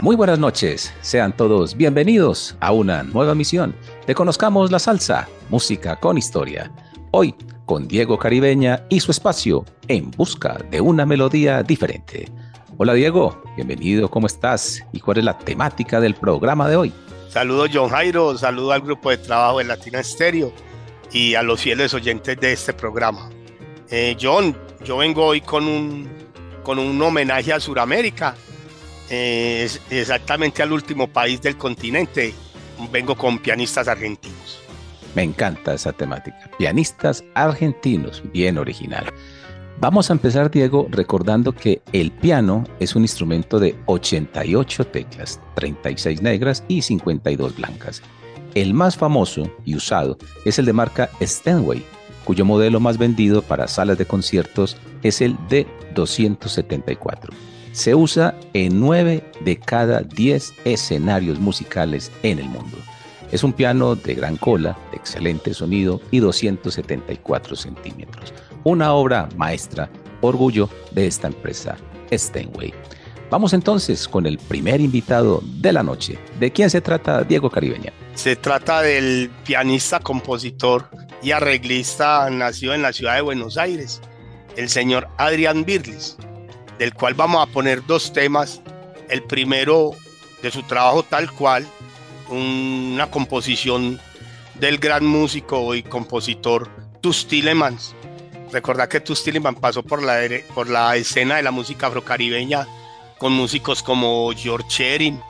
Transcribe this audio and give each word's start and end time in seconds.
Muy 0.02 0.14
buenas 0.14 0.38
noches, 0.38 0.92
sean 1.00 1.36
todos 1.36 1.76
bienvenidos 1.76 2.56
a 2.60 2.70
una 2.70 3.02
nueva 3.02 3.34
misión 3.34 3.74
de 4.06 4.14
Conozcamos 4.14 4.70
la 4.70 4.78
Salsa, 4.78 5.26
música 5.48 5.96
con 5.96 6.16
historia. 6.16 6.70
Hoy 7.10 7.34
con 7.66 7.88
Diego 7.88 8.18
Caribeña 8.18 8.86
y 8.88 9.00
su 9.00 9.10
espacio 9.10 9.64
en 9.88 10.10
busca 10.12 10.56
de 10.70 10.80
una 10.80 11.04
melodía 11.04 11.62
diferente. 11.62 12.30
Hola 12.78 12.94
Diego, 12.94 13.42
bienvenido, 13.56 14.08
¿cómo 14.08 14.28
estás? 14.28 14.82
¿Y 14.92 15.00
cuál 15.00 15.18
es 15.18 15.24
la 15.24 15.36
temática 15.36 16.00
del 16.00 16.14
programa 16.14 16.68
de 16.68 16.76
hoy? 16.76 16.92
Saludos 17.28 17.70
John 17.72 17.90
Jairo, 17.90 18.38
saludo 18.38 18.72
al 18.72 18.80
grupo 18.80 19.10
de 19.10 19.18
trabajo 19.18 19.58
de 19.58 19.64
Latina 19.64 20.00
Estéreo 20.00 20.52
y 21.12 21.34
a 21.34 21.42
los 21.42 21.60
fieles 21.60 21.92
oyentes 21.92 22.38
de 22.40 22.52
este 22.52 22.72
programa. 22.72 23.28
Eh, 23.90 24.16
John, 24.20 24.56
yo 24.84 24.98
vengo 24.98 25.26
hoy 25.26 25.40
con 25.40 25.66
un, 25.66 26.08
con 26.62 26.78
un 26.78 27.00
homenaje 27.02 27.52
a 27.52 27.60
Sudamérica, 27.60 28.36
eh, 29.10 29.68
exactamente 29.90 30.62
al 30.62 30.72
último 30.72 31.08
país 31.08 31.40
del 31.42 31.56
continente. 31.56 32.32
Vengo 32.90 33.16
con 33.16 33.38
pianistas 33.38 33.88
argentinos. 33.88 34.65
Me 35.16 35.22
encanta 35.22 35.72
esa 35.72 35.94
temática. 35.94 36.50
Pianistas 36.58 37.24
argentinos, 37.34 38.22
bien 38.34 38.58
original. 38.58 39.06
Vamos 39.80 40.10
a 40.10 40.12
empezar, 40.12 40.50
Diego, 40.50 40.88
recordando 40.90 41.52
que 41.52 41.80
el 41.94 42.12
piano 42.12 42.64
es 42.80 42.94
un 42.94 43.00
instrumento 43.00 43.58
de 43.58 43.74
88 43.86 44.86
teclas, 44.88 45.40
36 45.54 46.20
negras 46.20 46.64
y 46.68 46.82
52 46.82 47.56
blancas. 47.56 48.02
El 48.54 48.74
más 48.74 48.94
famoso 48.94 49.50
y 49.64 49.74
usado 49.74 50.18
es 50.44 50.58
el 50.58 50.66
de 50.66 50.74
marca 50.74 51.08
Steinway, 51.22 51.82
cuyo 52.24 52.44
modelo 52.44 52.78
más 52.78 52.98
vendido 52.98 53.40
para 53.40 53.68
salas 53.68 53.96
de 53.96 54.04
conciertos 54.04 54.76
es 55.02 55.22
el 55.22 55.38
D274. 55.48 57.30
Se 57.72 57.94
usa 57.94 58.38
en 58.52 58.80
9 58.80 59.24
de 59.40 59.56
cada 59.56 60.00
10 60.00 60.52
escenarios 60.66 61.40
musicales 61.40 62.12
en 62.22 62.38
el 62.38 62.48
mundo. 62.50 62.76
Es 63.32 63.42
un 63.42 63.52
piano 63.52 63.96
de 63.96 64.14
gran 64.14 64.36
cola, 64.36 64.78
de 64.90 64.96
excelente 64.96 65.52
sonido 65.52 66.00
y 66.10 66.20
274 66.20 67.56
centímetros. 67.56 68.32
Una 68.64 68.92
obra 68.92 69.28
maestra, 69.36 69.90
orgullo 70.20 70.68
de 70.92 71.06
esta 71.06 71.26
empresa, 71.26 71.76
Steinway. 72.12 72.72
Vamos 73.28 73.52
entonces 73.52 74.06
con 74.06 74.24
el 74.26 74.38
primer 74.38 74.80
invitado 74.80 75.42
de 75.44 75.72
la 75.72 75.82
noche. 75.82 76.16
¿De 76.38 76.52
quién 76.52 76.70
se 76.70 76.80
trata 76.80 77.24
Diego 77.24 77.50
Caribeña? 77.50 77.92
Se 78.14 78.36
trata 78.36 78.82
del 78.82 79.30
pianista, 79.44 79.98
compositor 79.98 80.88
y 81.22 81.32
arreglista 81.32 82.30
nacido 82.30 82.72
en 82.74 82.82
la 82.82 82.92
ciudad 82.92 83.16
de 83.16 83.22
Buenos 83.22 83.58
Aires, 83.58 84.00
el 84.56 84.68
señor 84.68 85.08
Adrián 85.18 85.64
Birlis, 85.64 86.16
del 86.78 86.94
cual 86.94 87.14
vamos 87.14 87.42
a 87.42 87.50
poner 87.52 87.84
dos 87.84 88.12
temas. 88.12 88.60
El 89.08 89.24
primero 89.24 89.90
de 90.42 90.50
su 90.50 90.62
trabajo 90.62 91.02
tal 91.02 91.30
cual, 91.32 91.66
una 92.30 93.10
composición 93.10 94.00
del 94.54 94.78
gran 94.78 95.04
músico 95.04 95.74
y 95.74 95.82
compositor 95.82 96.70
Tus 97.00 97.26
Tillemans. 97.26 97.94
Recordad 98.52 98.88
que 98.88 99.00
Tus 99.00 99.22
Tillemans 99.22 99.58
pasó 99.58 99.82
por 99.82 100.02
la, 100.02 100.20
por 100.54 100.68
la 100.68 100.96
escena 100.96 101.36
de 101.36 101.42
la 101.42 101.50
música 101.50 101.88
afrocaribeña 101.88 102.66
con 103.18 103.32
músicos 103.32 103.82
como 103.82 104.30
George 104.36 104.68
Sherin 104.68 105.20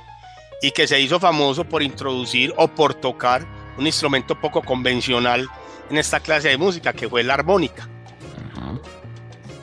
y 0.62 0.70
que 0.70 0.86
se 0.86 1.00
hizo 1.00 1.20
famoso 1.20 1.64
por 1.64 1.82
introducir 1.82 2.52
o 2.56 2.68
por 2.68 2.94
tocar 2.94 3.46
un 3.78 3.86
instrumento 3.86 4.38
poco 4.40 4.62
convencional 4.62 5.48
en 5.90 5.98
esta 5.98 6.20
clase 6.20 6.48
de 6.48 6.58
música 6.58 6.92
que 6.92 7.08
fue 7.08 7.22
la 7.22 7.34
armónica. 7.34 7.88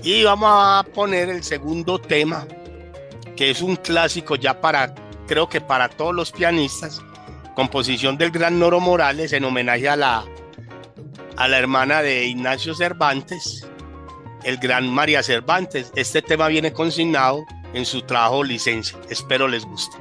Y 0.03 0.23
vamos 0.23 0.49
a 0.51 0.85
poner 0.93 1.29
el 1.29 1.43
segundo 1.43 1.99
tema, 1.99 2.45
que 3.37 3.49
es 3.49 3.61
un 3.61 3.77
clásico 3.77 4.35
ya 4.35 4.59
para, 4.59 4.93
creo 5.27 5.47
que 5.47 5.61
para 5.61 5.89
todos 5.89 6.13
los 6.13 6.31
pianistas, 6.31 7.01
composición 7.55 8.17
del 8.17 8.31
gran 8.31 8.59
Noro 8.59 8.79
Morales 8.79 9.33
en 9.33 9.43
homenaje 9.43 9.89
a 9.89 9.95
la, 9.95 10.25
a 11.37 11.47
la 11.47 11.57
hermana 11.57 12.01
de 12.01 12.25
Ignacio 12.25 12.73
Cervantes, 12.75 13.67
el 14.43 14.57
gran 14.57 14.89
María 14.89 15.23
Cervantes. 15.23 15.91
Este 15.95 16.21
tema 16.21 16.47
viene 16.47 16.73
consignado 16.73 17.43
en 17.73 17.85
su 17.85 18.01
trabajo 18.01 18.43
licencia. 18.43 18.97
Espero 19.09 19.47
les 19.47 19.65
guste. 19.65 19.97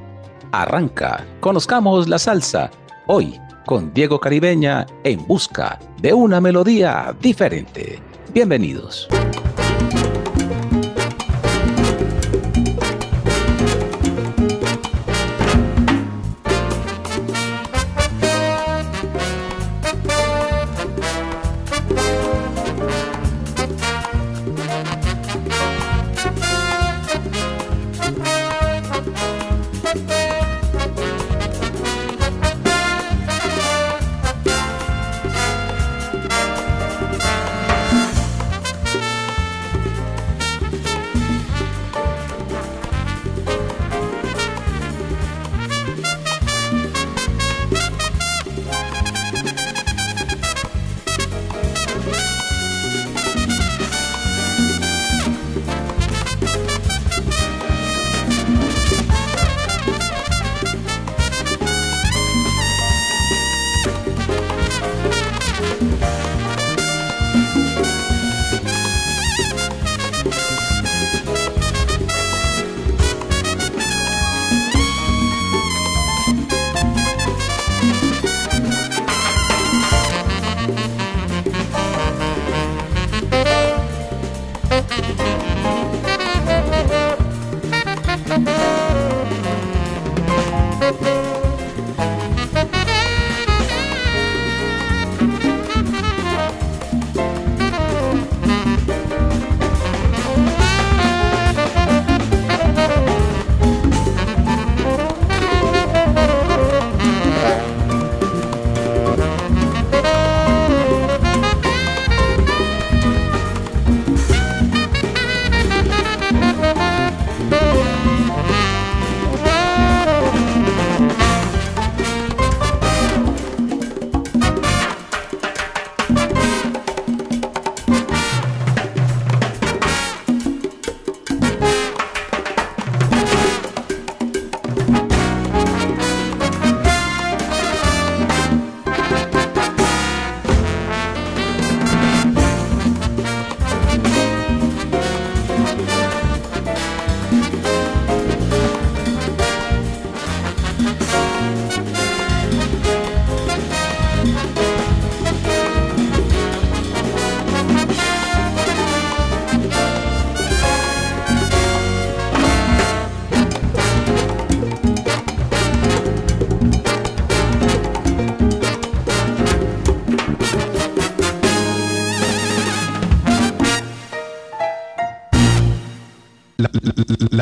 Arranca, 0.52 1.26
conozcamos 1.40 2.08
la 2.08 2.18
salsa. 2.18 2.70
Hoy 3.06 3.40
con 3.66 3.92
Diego 3.94 4.18
Caribeña 4.20 4.86
en 5.04 5.26
busca 5.26 5.78
de 6.00 6.12
una 6.12 6.40
melodía 6.40 7.14
diferente. 7.20 8.00
Bienvenidos. 8.32 9.08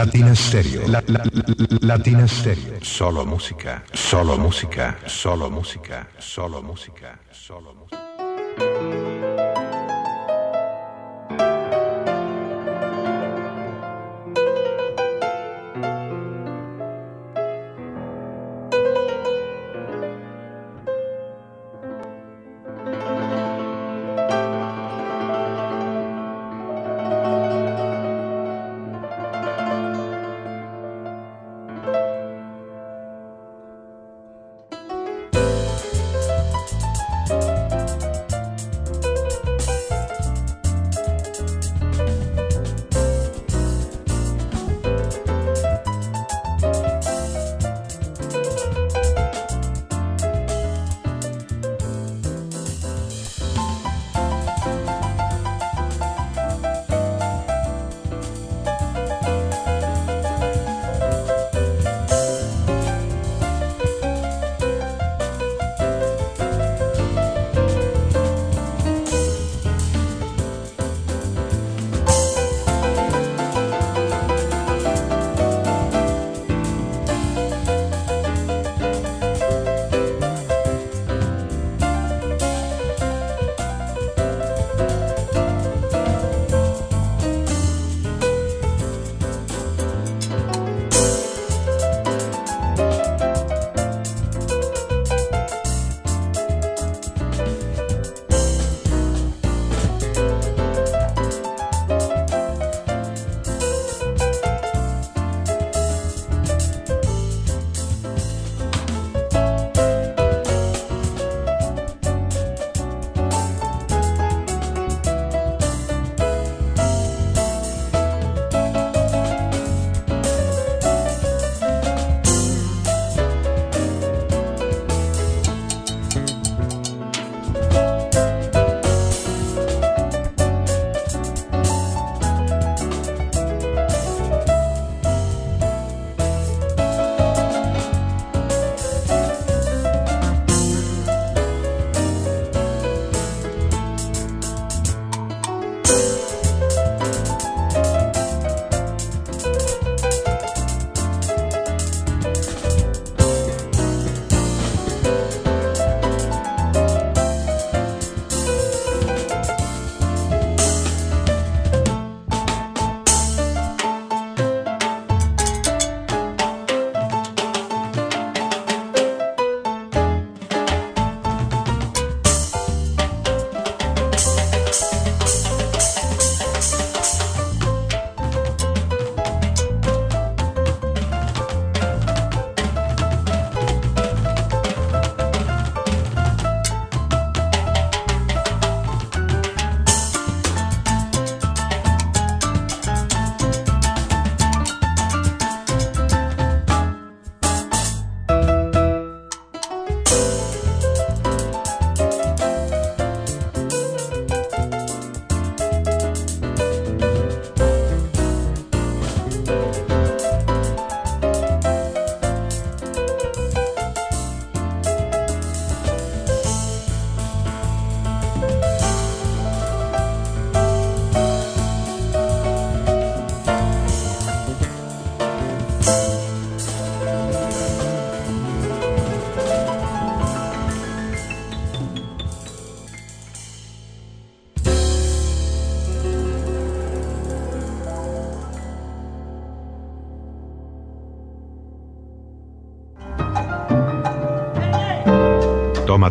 Latina 0.01 0.35
Stereo. 0.35 0.83
Latina 1.83 2.27
Stereo. 2.27 2.81
Solo 2.81 3.27
música. 3.27 3.83
Solo 3.93 4.39
música. 4.39 4.97
Solo 5.07 5.51
música. 5.51 6.09
Solo 6.19 6.63
música. 6.63 7.19
Solo 7.31 7.75
música. 7.75 9.60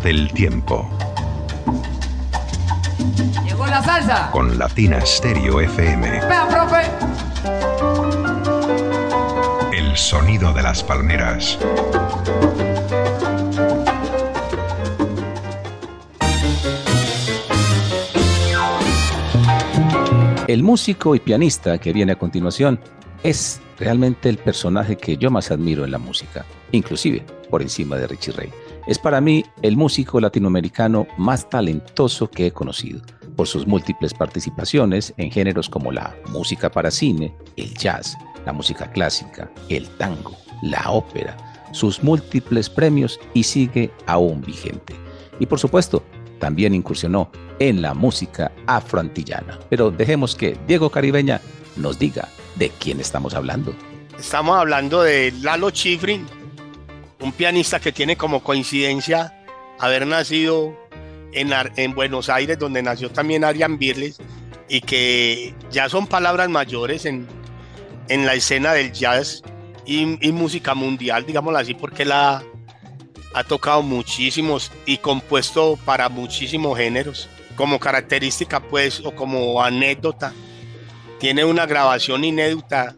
Del 0.02 0.32
tiempo. 0.32 0.88
Llegó 3.44 3.66
la 3.66 3.82
salsa. 3.82 4.30
Con 4.30 4.58
Latina 4.58 5.00
Stereo 5.04 5.60
FM. 5.60 6.10
Vea, 6.26 6.48
profe. 6.48 6.82
El 9.76 9.96
sonido 9.96 10.52
de 10.52 10.62
las 10.62 10.82
palmeras. 10.82 11.58
El 20.46 20.62
músico 20.62 21.14
y 21.14 21.20
pianista 21.20 21.78
que 21.78 21.92
viene 21.92 22.12
a 22.12 22.18
continuación 22.18 22.80
es 23.22 23.60
realmente 23.78 24.28
el 24.28 24.38
personaje 24.38 24.96
que 24.96 25.16
yo 25.16 25.30
más 25.30 25.50
admiro 25.50 25.84
en 25.84 25.92
la 25.92 25.98
música, 25.98 26.44
inclusive 26.72 27.24
por 27.50 27.62
encima 27.62 27.96
de 27.96 28.06
Richie 28.06 28.32
Ray. 28.32 28.50
Es 28.90 28.98
para 28.98 29.20
mí 29.20 29.44
el 29.62 29.76
músico 29.76 30.18
latinoamericano 30.20 31.06
más 31.16 31.48
talentoso 31.48 32.28
que 32.28 32.48
he 32.48 32.52
conocido, 32.52 33.00
por 33.36 33.46
sus 33.46 33.64
múltiples 33.64 34.12
participaciones 34.12 35.14
en 35.16 35.30
géneros 35.30 35.68
como 35.68 35.92
la 35.92 36.16
música 36.30 36.72
para 36.72 36.90
cine, 36.90 37.32
el 37.56 37.72
jazz, 37.74 38.18
la 38.44 38.52
música 38.52 38.90
clásica, 38.90 39.48
el 39.68 39.88
tango, 39.90 40.36
la 40.62 40.90
ópera, 40.90 41.36
sus 41.70 42.02
múltiples 42.02 42.68
premios 42.68 43.20
y 43.32 43.44
sigue 43.44 43.92
aún 44.06 44.40
vigente. 44.40 44.96
Y 45.38 45.46
por 45.46 45.60
supuesto, 45.60 46.02
también 46.40 46.74
incursionó 46.74 47.30
en 47.60 47.82
la 47.82 47.94
música 47.94 48.50
afroantillana. 48.66 49.60
Pero 49.68 49.92
dejemos 49.92 50.34
que 50.34 50.58
Diego 50.66 50.90
Caribeña 50.90 51.40
nos 51.76 51.96
diga 51.96 52.26
¿de 52.56 52.70
quién 52.70 52.98
estamos 52.98 53.34
hablando? 53.34 53.72
Estamos 54.18 54.58
hablando 54.58 55.02
de 55.02 55.32
Lalo 55.42 55.70
Schifrin, 55.70 56.26
un 57.20 57.32
pianista 57.32 57.80
que 57.80 57.92
tiene 57.92 58.16
como 58.16 58.42
coincidencia 58.42 59.34
haber 59.78 60.06
nacido 60.06 60.76
en, 61.32 61.52
en 61.76 61.94
Buenos 61.94 62.28
Aires, 62.28 62.58
donde 62.58 62.82
nació 62.82 63.10
también 63.10 63.44
Arian 63.44 63.78
Birles, 63.78 64.18
y 64.68 64.80
que 64.80 65.54
ya 65.70 65.88
son 65.88 66.06
palabras 66.06 66.48
mayores 66.48 67.04
en, 67.04 67.26
en 68.08 68.26
la 68.26 68.34
escena 68.34 68.72
del 68.72 68.92
jazz 68.92 69.42
y, 69.84 70.26
y, 70.26 70.32
música 70.32 70.74
mundial, 70.74 71.26
digámoslo 71.26 71.58
así, 71.58 71.74
porque 71.74 72.04
la 72.04 72.42
ha 73.34 73.44
tocado 73.44 73.82
muchísimos 73.82 74.70
y 74.86 74.98
compuesto 74.98 75.78
para 75.84 76.08
muchísimos 76.08 76.76
géneros. 76.78 77.28
Como 77.56 77.78
característica, 77.78 78.60
pues, 78.60 79.00
o 79.04 79.14
como 79.14 79.62
anécdota, 79.62 80.32
tiene 81.18 81.44
una 81.44 81.66
grabación 81.66 82.24
inédita 82.24 82.96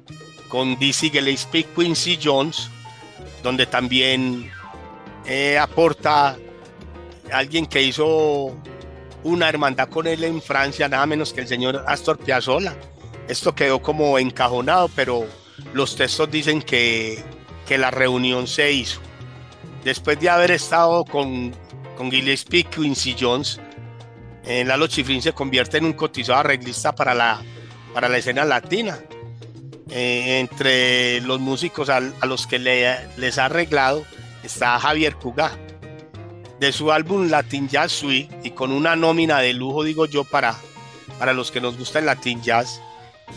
con 0.49 0.79
Dizzy 0.79 1.11
Gillespie 1.11 1.65
Quincy 1.75 2.19
Jones, 2.23 2.71
donde 3.43 3.67
también 3.67 4.51
eh, 5.27 5.59
aporta 5.59 6.37
alguien 7.33 7.67
que 7.67 7.83
hizo 7.83 8.55
una 9.25 9.49
hermandad 9.49 9.89
con 9.89 10.07
él 10.07 10.25
en 10.25 10.43
Francia, 10.43 10.89
nada 10.89 11.07
menos 11.07 11.33
que 11.33 11.43
el 11.43 11.49
señor 11.49 11.85
Astor 11.87 12.19
Piazzolla. 12.19 12.77
Esto 13.29 13.55
quedó 13.55 13.81
como 13.81 14.19
encajonado, 14.19 14.91
pero 14.95 15.27
los 15.73 15.97
textos 15.97 16.31
dicen 16.31 16.61
que, 16.61 17.23
que 17.67 17.79
la 17.79 17.91
reunión 17.91 18.47
se 18.47 18.73
hizo. 18.73 19.01
Después 19.85 20.19
de 20.21 20.29
haber 20.29 20.51
estado 20.51 21.05
con, 21.05 21.53
con 21.97 22.11
Gillespie 22.11 22.65
Quincy 22.65 23.17
Jones, 23.19 23.61
eh, 24.45 24.65
Lalo 24.65 24.87
Chifrin 24.89 25.23
se 25.23 25.33
convierte 25.33 25.79
en 25.79 25.85
un 25.85 25.93
cotizado 25.93 26.41
arreglista 26.41 26.95
para 26.95 27.15
la, 27.15 27.41
para 27.95 28.09
la 28.09 28.19
escena 28.19 28.45
latina. 28.45 28.99
Eh, 29.95 30.41
entre 30.41 31.21
los 31.21 31.39
músicos 31.39 31.91
a, 31.91 32.01
los 32.01 32.47
que 32.47 32.59
le, 32.59 32.97
les 33.19 33.37
ha 33.37 33.45
arreglado 33.45 34.07
está 34.43 34.79
Javier 34.79 35.17
Cugá 35.17 35.53
de 36.63 36.73
su 36.73 36.91
álbum 36.93 37.29
Latin 37.29 37.69
Jazz 37.69 37.93
Suite 37.93 38.35
y 38.43 38.53
con 38.53 38.73
una 38.73 38.97
nómina 38.97 39.41
de 39.41 39.53
lujo, 39.53 39.85
digo 39.85 40.07
yo, 40.07 40.25
para, 40.25 40.57
para 41.19 41.35
los 41.35 41.51
que 41.51 41.61
nos 41.61 41.77
gusta 41.77 41.99
el 41.99 42.07
Latin 42.07 42.41
Jazz, 42.41 42.81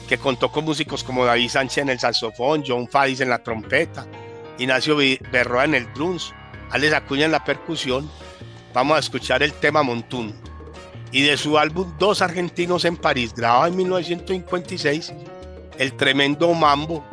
que 0.07 0.17
contó 0.17 0.51
con 0.51 0.63
músicos 0.63 1.03
como 1.03 1.25
David 1.25 1.49
Sánchez 1.49 1.79
en 1.79 1.89
el 1.89 1.99
saxofón, 1.99 2.63
John 2.65 2.87
Fadis 2.87 3.21
en 3.21 3.29
la 3.29 3.43
trompeta, 3.43 4.05
Ignacio 4.57 4.95
Berroa 5.31 5.65
en 5.65 5.75
el 5.75 5.91
drums, 5.93 6.33
Alex 6.69 6.93
Acuña 6.93 7.25
en 7.25 7.31
la 7.31 7.43
percusión. 7.43 8.09
Vamos 8.73 8.95
a 8.95 8.99
escuchar 8.99 9.43
el 9.43 9.53
tema 9.53 9.83
Montún. 9.83 10.35
Y 11.11 11.23
de 11.23 11.35
su 11.35 11.57
álbum 11.57 11.93
Dos 11.97 12.21
Argentinos 12.21 12.85
en 12.85 12.95
París, 12.95 13.33
grabado 13.33 13.65
en 13.65 13.75
1956, 13.75 15.13
el 15.79 15.93
tremendo 15.93 16.53
mambo, 16.53 17.03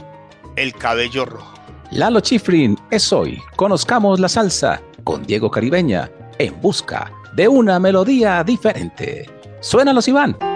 El 0.57 0.75
Cabello 0.75 1.25
Rojo. 1.25 1.55
Lalo 1.91 2.21
Chifrin 2.21 2.79
es 2.91 3.13
hoy. 3.13 3.41
Conozcamos 3.57 4.19
la 4.19 4.29
salsa 4.29 4.81
con 5.05 5.23
Diego 5.25 5.51
Caribeña 5.51 6.11
en 6.39 6.61
busca 6.61 7.13
de 7.35 7.49
una 7.49 7.79
melodía 7.79 8.43
diferente. 8.45 9.29
Suénalos, 9.61 10.09
Iván. 10.09 10.52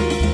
you 0.00 0.33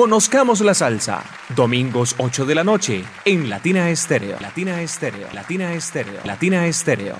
Conozcamos 0.00 0.62
la 0.62 0.72
salsa. 0.72 1.22
Domingos 1.54 2.14
8 2.16 2.46
de 2.46 2.54
la 2.54 2.64
noche 2.64 3.04
en 3.26 3.50
Latina 3.50 3.90
Estéreo. 3.90 4.38
Latina 4.40 4.80
Estéreo. 4.80 5.28
Latina 5.34 5.74
Estéreo. 5.74 6.20
Latina 6.24 6.66
Estéreo. 6.66 7.16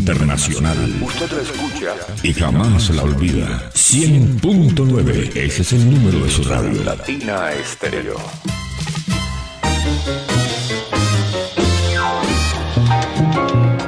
Internacional. 0.00 0.76
Usted 1.02 1.30
la 1.30 1.42
escucha 1.42 1.94
y 2.22 2.32
jamás 2.32 2.88
la 2.90 3.02
olvida. 3.02 3.70
100.9, 3.74 5.36
ese 5.36 5.62
es 5.62 5.72
el 5.74 5.90
número 5.90 6.24
de 6.24 6.30
su 6.30 6.42
radio. 6.44 6.82
Latina 6.84 7.52
Estéreo. 7.52 8.16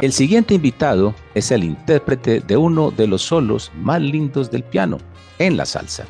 El 0.02 0.12
siguiente 0.12 0.54
invitado 0.54 1.14
es 1.34 1.50
el 1.50 1.64
intérprete 1.64 2.40
de 2.40 2.56
uno 2.56 2.90
de 2.90 3.06
los 3.06 3.22
solos 3.22 3.72
más 3.74 4.02
lindos 4.02 4.50
del 4.50 4.64
piano 4.64 4.98
en 5.38 5.56
la 5.56 5.64
salsa 5.64 6.04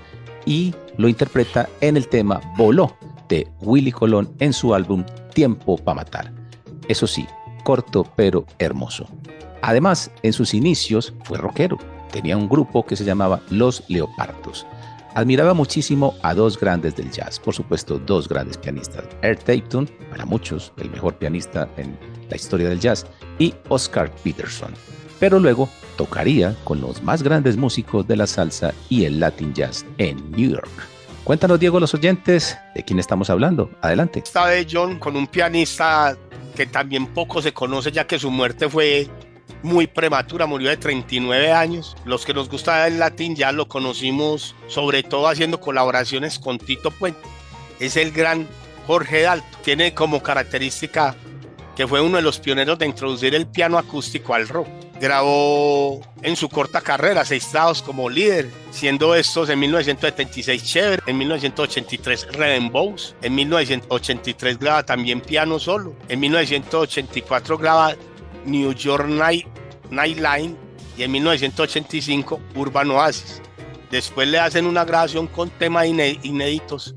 y 0.45 0.75
lo 0.97 1.09
interpreta 1.09 1.69
en 1.81 1.97
el 1.97 2.09
tema 2.09 2.41
Voló 2.57 2.97
de 3.29 3.47
Willy 3.61 3.93
Colón 3.93 4.35
en 4.41 4.53
su 4.53 4.75
álbum 4.75 5.05
Tiempo 5.33 5.77
para 5.77 5.97
Matar. 5.97 6.33
Eso 6.89 7.07
sí, 7.07 7.25
corto 7.63 8.05
pero 8.17 8.45
hermoso. 8.59 9.07
Además, 9.63 10.11
en 10.23 10.33
sus 10.33 10.55
inicios 10.55 11.15
fue 11.25 11.39
rockero. 11.39 11.79
Tenía 12.11 12.37
un 12.37 12.49
grupo 12.49 12.85
que 12.85 12.97
se 12.97 13.05
llamaba 13.05 13.41
Los 13.49 13.85
Leopardos. 13.89 14.67
Admiraba 15.15 15.55
muchísimo 15.55 16.15
a 16.23 16.35
dos 16.35 16.59
grandes 16.59 16.97
del 16.97 17.11
jazz, 17.11 17.39
por 17.39 17.55
supuesto, 17.55 17.99
dos 17.99 18.29
grandes 18.29 18.57
pianistas. 18.57 19.05
Eric 19.23 19.45
Tapton, 19.45 19.89
para 20.11 20.25
muchos 20.25 20.73
el 20.79 20.91
mejor 20.91 21.17
pianista 21.17 21.69
en 21.77 21.99
la 22.29 22.37
historia 22.37 22.69
del 22.69 22.81
jazz, 22.81 23.07
y 23.39 23.55
Oscar 23.69 24.11
Peterson. 24.25 24.73
Pero 25.21 25.39
luego 25.39 25.69
tocaría 25.97 26.57
con 26.65 26.81
los 26.81 27.03
más 27.03 27.23
grandes 27.23 27.57
músicos 27.57 28.09
de 28.09 28.17
la 28.17 28.27
salsa 28.27 28.73
y 28.89 29.05
el 29.05 29.21
Latin 29.21 29.55
jazz 29.55 29.85
en 29.99 30.31
New 30.33 30.51
York. 30.51 30.71
Cuéntanos, 31.25 31.61
Diego, 31.61 31.79
los 31.79 31.95
oyentes, 31.95 32.59
de 32.75 32.83
quién 32.83 32.99
estamos 32.99 33.31
hablando. 33.31 33.71
Adelante. 33.81 34.23
Esta 34.25 34.47
vez, 34.47 34.67
John, 34.71 34.99
con 34.99 35.15
un 35.15 35.29
pianista 35.29 36.17
que 36.57 36.67
también 36.67 37.07
poco 37.07 37.41
se 37.41 37.53
conoce 37.53 37.93
ya 37.93 38.07
que 38.07 38.19
su 38.19 38.31
muerte 38.31 38.69
fue 38.69 39.09
muy 39.63 39.87
prematura, 39.87 40.47
murió 40.47 40.71
de 40.71 40.77
39 40.77 41.53
años. 41.53 41.97
Los 42.05 42.25
que 42.25 42.35
nos 42.35 42.49
gusta 42.49 42.87
el 42.87 42.99
latín 42.99 43.37
ya 43.37 43.53
lo 43.53 43.69
conocimos 43.69 44.55
sobre 44.69 45.03
todo 45.03 45.29
haciendo 45.29 45.61
colaboraciones 45.61 46.39
con 46.39 46.59
Tito 46.59 46.91
Puente. 46.91 47.21
Es 47.81 47.97
el 47.97 48.13
gran 48.13 48.47
Jorge 48.87 49.23
Dalto. 49.23 49.59
Tiene 49.63 49.95
como 49.95 50.23
característica 50.23 51.17
que 51.77 51.87
fue 51.87 52.01
uno 52.01 52.17
de 52.17 52.23
los 52.23 52.39
pioneros 52.39 52.79
de 52.79 52.87
introducir 52.87 53.35
el 53.35 53.47
piano 53.47 53.79
acústico 53.79 54.35
al 54.35 54.49
rock. 54.49 54.69
Grabó 55.01 56.01
en 56.23 56.37
su 56.37 56.49
corta 56.49 56.81
carrera 56.81 57.25
seis 57.25 57.45
estados 57.45 57.83
como 57.83 58.09
líder, 58.09 58.51
siendo 58.71 59.17
estos 59.17 59.49
en 59.49 59.59
1976 59.59 60.63
Chévere, 60.63 61.03
en 61.07 61.19
1983 61.19 62.29
Bows, 62.71 63.17
en 63.21 63.35
1983 63.35 64.59
graba 64.61 64.85
también 64.85 65.21
piano 65.21 65.59
solo, 65.59 65.97
en 66.09 66.21
1984 66.21 67.59
graba 67.59 67.97
New 68.45 68.73
York 68.73 69.07
Night, 69.09 69.47
Nightline 69.91 70.57
y 70.97 71.03
en 71.03 71.13
1985 71.13 72.41
Urban 72.55 72.91
Oasis. 72.91 73.41
Después 73.91 74.29
le 74.29 74.39
hacen 74.39 74.67
una 74.67 74.85
grabación 74.85 75.27
con 75.27 75.51
temas 75.51 75.87
inéditos 75.87 76.95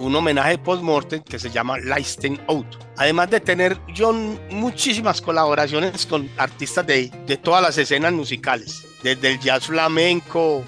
un 0.00 0.16
homenaje 0.16 0.58
post-mortem 0.58 1.22
que 1.22 1.38
se 1.38 1.50
llama 1.50 1.78
Lightning 1.78 2.40
Out. 2.48 2.66
Además 2.96 3.30
de 3.30 3.40
tener 3.40 3.78
John 3.96 4.38
muchísimas 4.50 5.20
colaboraciones 5.20 6.06
con 6.06 6.28
artistas 6.36 6.86
de, 6.86 7.10
de 7.26 7.36
todas 7.36 7.62
las 7.62 7.78
escenas 7.78 8.12
musicales, 8.12 8.86
desde 9.02 9.32
el 9.32 9.38
jazz 9.38 9.66
flamenco, 9.66 10.64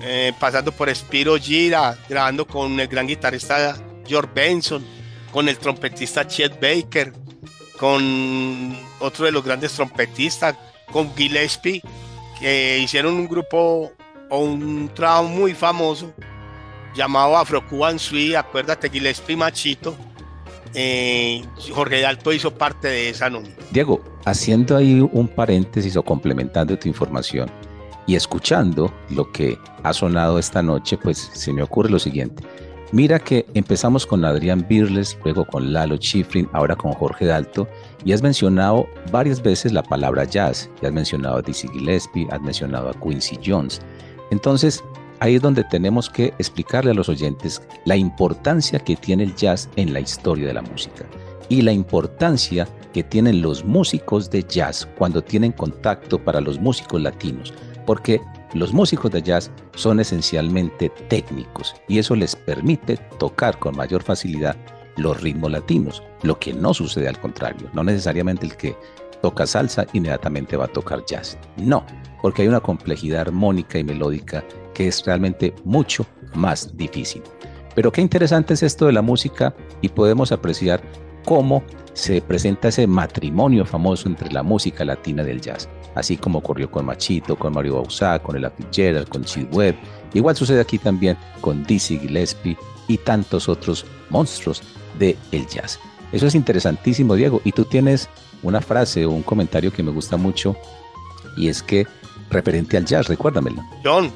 eh, 0.00 0.32
pasando 0.38 0.72
por 0.72 0.94
Spiro 0.94 1.36
Gira, 1.36 1.96
grabando 2.08 2.46
con 2.46 2.80
el 2.80 2.88
gran 2.88 3.06
guitarrista 3.06 3.76
George 4.06 4.30
Benson, 4.34 4.84
con 5.30 5.48
el 5.48 5.58
trompetista 5.58 6.26
Chet 6.26 6.54
Baker, 6.60 7.12
con 7.80 8.76
otro 8.98 9.24
de 9.24 9.32
los 9.32 9.42
grandes 9.42 9.72
trompetistas, 9.72 10.54
con 10.92 11.16
Gillespie, 11.16 11.82
que 12.38 12.78
hicieron 12.78 13.14
un 13.14 13.26
grupo 13.26 13.90
o 14.28 14.38
un 14.38 14.90
trabajo 14.94 15.24
muy 15.24 15.54
famoso 15.54 16.12
llamado 16.94 17.38
Afro 17.38 17.66
Cuban 17.66 17.98
Suite, 17.98 18.36
acuérdate 18.36 18.90
Gillespie 18.90 19.34
Machito. 19.34 19.96
Eh, 20.74 21.42
Jorge 21.72 22.02
Dalto 22.02 22.34
hizo 22.34 22.52
parte 22.52 22.86
de 22.86 23.08
esa 23.08 23.30
nómina. 23.30 23.54
Diego, 23.70 24.04
haciendo 24.26 24.76
ahí 24.76 25.00
un 25.00 25.26
paréntesis 25.26 25.96
o 25.96 26.02
complementando 26.02 26.78
tu 26.78 26.86
información 26.86 27.50
y 28.06 28.14
escuchando 28.14 28.92
lo 29.08 29.32
que 29.32 29.58
ha 29.82 29.94
sonado 29.94 30.38
esta 30.38 30.62
noche, 30.62 30.98
pues 30.98 31.30
se 31.32 31.50
me 31.50 31.62
ocurre 31.62 31.88
lo 31.88 31.98
siguiente. 31.98 32.44
Mira 32.92 33.20
que 33.20 33.46
empezamos 33.54 34.04
con 34.04 34.24
Adrián 34.24 34.66
Birles, 34.68 35.16
luego 35.22 35.44
con 35.44 35.72
Lalo 35.72 35.96
Schifrin, 35.96 36.48
ahora 36.52 36.74
con 36.74 36.92
Jorge 36.92 37.24
Dalto, 37.24 37.68
y 38.04 38.12
has 38.12 38.20
mencionado 38.20 38.88
varias 39.12 39.40
veces 39.40 39.72
la 39.72 39.84
palabra 39.84 40.24
jazz, 40.24 40.68
y 40.82 40.86
has 40.86 40.92
mencionado 40.92 41.36
a 41.36 41.42
Dizzy 41.42 41.68
Gillespie, 41.68 42.26
has 42.32 42.40
mencionado 42.40 42.88
a 42.88 42.94
Quincy 42.94 43.38
Jones. 43.46 43.80
Entonces, 44.32 44.82
ahí 45.20 45.36
es 45.36 45.42
donde 45.42 45.62
tenemos 45.62 46.10
que 46.10 46.34
explicarle 46.38 46.90
a 46.90 46.94
los 46.94 47.08
oyentes 47.08 47.62
la 47.84 47.94
importancia 47.94 48.80
que 48.80 48.96
tiene 48.96 49.22
el 49.22 49.36
jazz 49.36 49.68
en 49.76 49.92
la 49.92 50.00
historia 50.00 50.48
de 50.48 50.54
la 50.54 50.62
música 50.62 51.06
y 51.48 51.62
la 51.62 51.72
importancia 51.72 52.66
que 52.92 53.04
tienen 53.04 53.40
los 53.40 53.64
músicos 53.64 54.30
de 54.30 54.42
jazz 54.42 54.88
cuando 54.98 55.22
tienen 55.22 55.52
contacto 55.52 56.18
para 56.18 56.40
los 56.40 56.58
músicos 56.58 57.00
latinos, 57.00 57.54
porque 57.86 58.20
los 58.54 58.72
músicos 58.72 59.10
de 59.10 59.22
jazz 59.22 59.50
son 59.74 60.00
esencialmente 60.00 60.90
técnicos 61.08 61.74
y 61.88 61.98
eso 61.98 62.16
les 62.16 62.34
permite 62.34 62.96
tocar 63.18 63.58
con 63.58 63.76
mayor 63.76 64.02
facilidad 64.02 64.56
los 64.96 65.20
ritmos 65.20 65.50
latinos, 65.50 66.02
lo 66.22 66.38
que 66.38 66.52
no 66.52 66.74
sucede 66.74 67.08
al 67.08 67.20
contrario, 67.20 67.70
no 67.72 67.84
necesariamente 67.84 68.46
el 68.46 68.56
que 68.56 68.76
toca 69.22 69.46
salsa 69.46 69.86
inmediatamente 69.92 70.56
va 70.56 70.64
a 70.64 70.72
tocar 70.72 71.04
jazz, 71.04 71.38
no, 71.56 71.84
porque 72.22 72.42
hay 72.42 72.48
una 72.48 72.60
complejidad 72.60 73.22
armónica 73.22 73.78
y 73.78 73.84
melódica 73.84 74.44
que 74.74 74.88
es 74.88 75.04
realmente 75.04 75.54
mucho 75.64 76.06
más 76.34 76.76
difícil. 76.76 77.22
Pero 77.74 77.92
qué 77.92 78.00
interesante 78.00 78.54
es 78.54 78.62
esto 78.62 78.86
de 78.86 78.92
la 78.92 79.02
música 79.02 79.54
y 79.80 79.88
podemos 79.88 80.32
apreciar 80.32 80.82
cómo 81.24 81.62
se 81.92 82.22
presenta 82.22 82.68
ese 82.68 82.86
matrimonio 82.86 83.64
famoso 83.64 84.08
entre 84.08 84.32
la 84.32 84.42
música 84.42 84.84
latina 84.84 85.22
del 85.22 85.40
jazz, 85.40 85.68
así 85.94 86.16
como 86.16 86.38
ocurrió 86.38 86.70
con 86.70 86.86
Machito, 86.86 87.36
con 87.36 87.52
Mario 87.52 87.74
Bauzá, 87.74 88.18
con 88.20 88.36
el 88.36 88.50
Fitzgerald, 88.50 89.08
con 89.08 89.24
Chill 89.24 89.48
Webb. 89.52 89.76
Igual 90.14 90.36
sucede 90.36 90.60
aquí 90.60 90.78
también 90.78 91.16
con 91.40 91.64
Dizzy 91.64 91.98
Gillespie 91.98 92.56
y 92.88 92.98
tantos 92.98 93.48
otros 93.48 93.84
monstruos 94.08 94.62
del 94.98 95.16
el 95.32 95.46
jazz. 95.46 95.78
Eso 96.12 96.26
es 96.26 96.34
interesantísimo, 96.34 97.14
Diego. 97.14 97.40
Y 97.44 97.52
tú 97.52 97.64
tienes 97.64 98.08
una 98.42 98.60
frase 98.60 99.04
o 99.04 99.10
un 99.10 99.22
comentario 99.22 99.72
que 99.72 99.82
me 99.82 99.92
gusta 99.92 100.16
mucho 100.16 100.56
y 101.36 101.48
es 101.48 101.62
que 101.62 101.86
referente 102.30 102.76
al 102.76 102.84
jazz, 102.84 103.08
recuérdamelo. 103.08 103.62
John, 103.84 104.12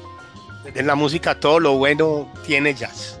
en 0.73 0.87
la 0.87 0.95
música 0.95 1.39
todo 1.39 1.59
lo 1.59 1.77
bueno 1.77 2.27
tiene 2.45 2.73
jazz. 2.73 3.19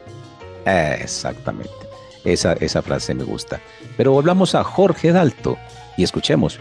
exactamente. 0.65 1.84
Esa, 2.25 2.53
esa 2.53 2.81
frase 2.81 3.13
me 3.13 3.23
gusta. 3.23 3.61
Pero 3.95 4.11
volvamos 4.11 4.55
a 4.55 4.63
Jorge 4.63 5.11
Dalto 5.11 5.57
y 5.95 6.03
escuchemos 6.03 6.59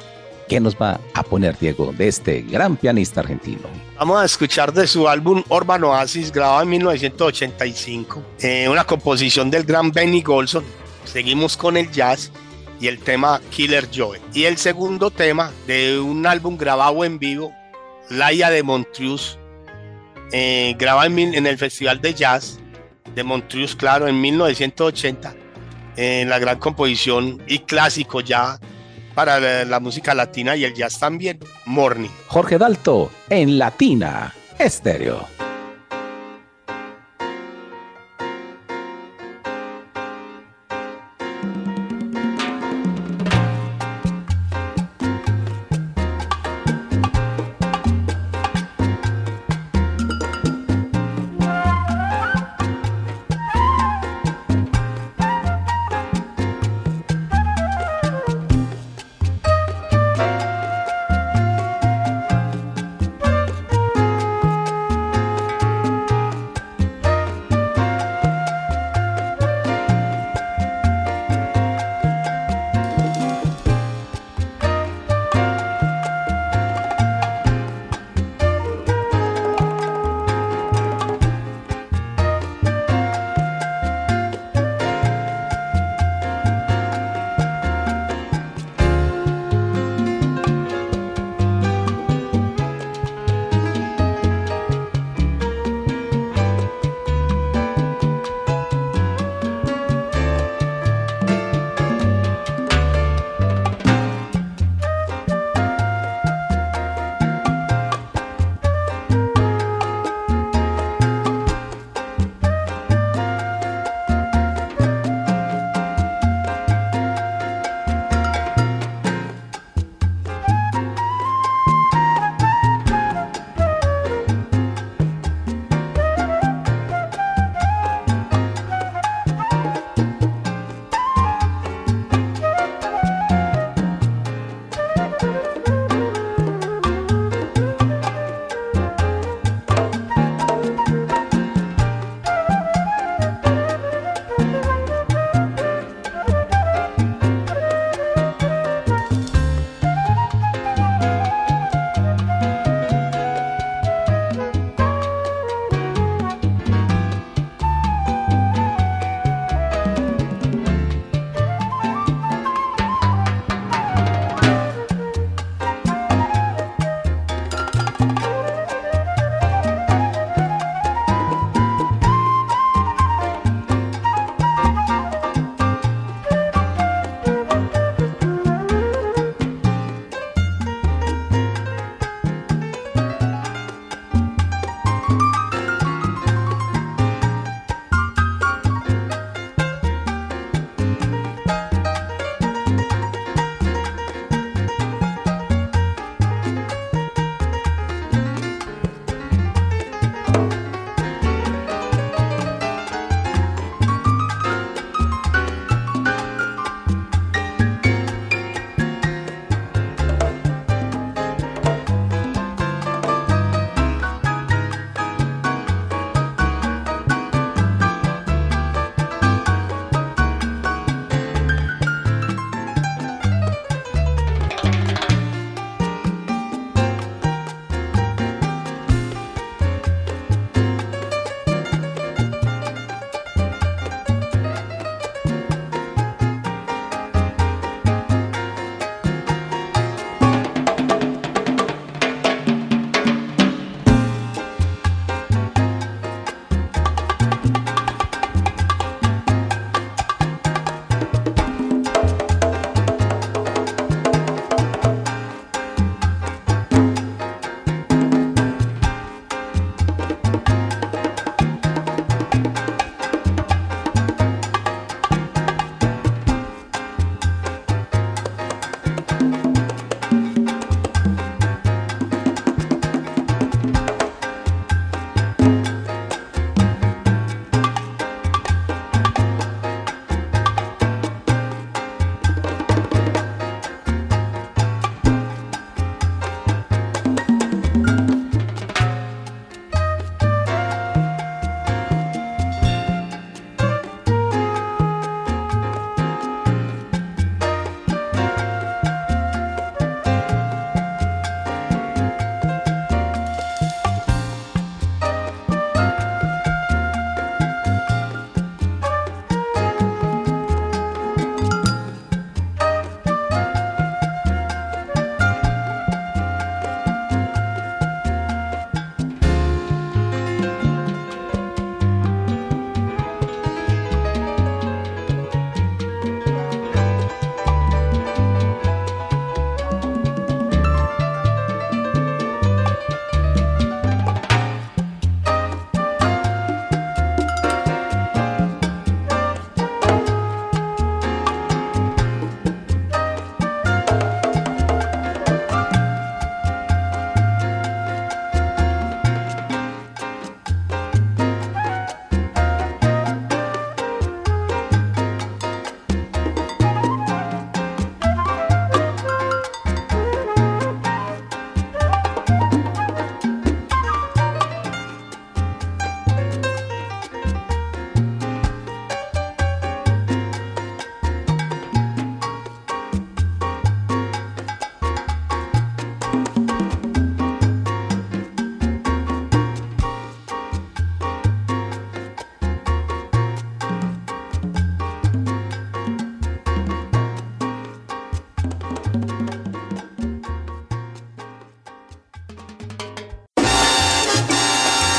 qué 0.48 0.60
nos 0.60 0.76
va 0.76 1.00
a 1.14 1.22
poner 1.22 1.58
Diego 1.58 1.92
de 1.96 2.08
este 2.08 2.42
gran 2.42 2.76
pianista 2.76 3.20
argentino. 3.20 3.62
Vamos 3.98 4.20
a 4.20 4.24
escuchar 4.24 4.72
de 4.72 4.86
su 4.86 5.08
álbum 5.08 5.42
Urban 5.48 5.84
Oasis, 5.84 6.30
grabado 6.30 6.62
en 6.62 6.68
1985, 6.70 8.22
eh, 8.40 8.68
una 8.68 8.84
composición 8.84 9.50
del 9.50 9.64
gran 9.64 9.90
Benny 9.90 10.22
Golson. 10.22 10.64
Seguimos 11.04 11.56
con 11.56 11.76
el 11.76 11.90
jazz 11.90 12.30
y 12.80 12.88
el 12.88 12.98
tema 12.98 13.40
Killer 13.50 13.88
Joy. 13.90 14.18
Y 14.32 14.44
el 14.44 14.58
segundo 14.58 15.10
tema 15.10 15.52
de 15.66 15.98
un 15.98 16.26
álbum 16.26 16.56
grabado 16.56 17.04
en 17.04 17.18
vivo, 17.18 17.52
Laia 18.10 18.50
de 18.50 18.62
Montreux, 18.62 19.38
eh, 20.32 20.74
grabado 20.78 21.06
en, 21.06 21.34
en 21.34 21.46
el 21.46 21.58
Festival 21.58 22.00
de 22.00 22.14
Jazz 22.14 22.58
de 23.14 23.22
Montreux, 23.22 23.76
claro, 23.76 24.08
en 24.08 24.20
1980 24.20 25.43
en 25.96 26.28
la 26.28 26.38
gran 26.38 26.58
composición 26.58 27.42
y 27.46 27.60
clásico 27.60 28.20
ya 28.20 28.58
para 29.14 29.64
la, 29.64 29.80
música 29.80 30.14
latina 30.14 30.56
y 30.56 30.64
el 30.64 30.74
jazz 30.74 30.98
también, 30.98 31.38
Morning. 31.66 32.10
Jorge 32.26 32.58
Dalto 32.58 33.10
en 33.28 33.58
Latina 33.58 34.34
Estéreo. 34.58 35.43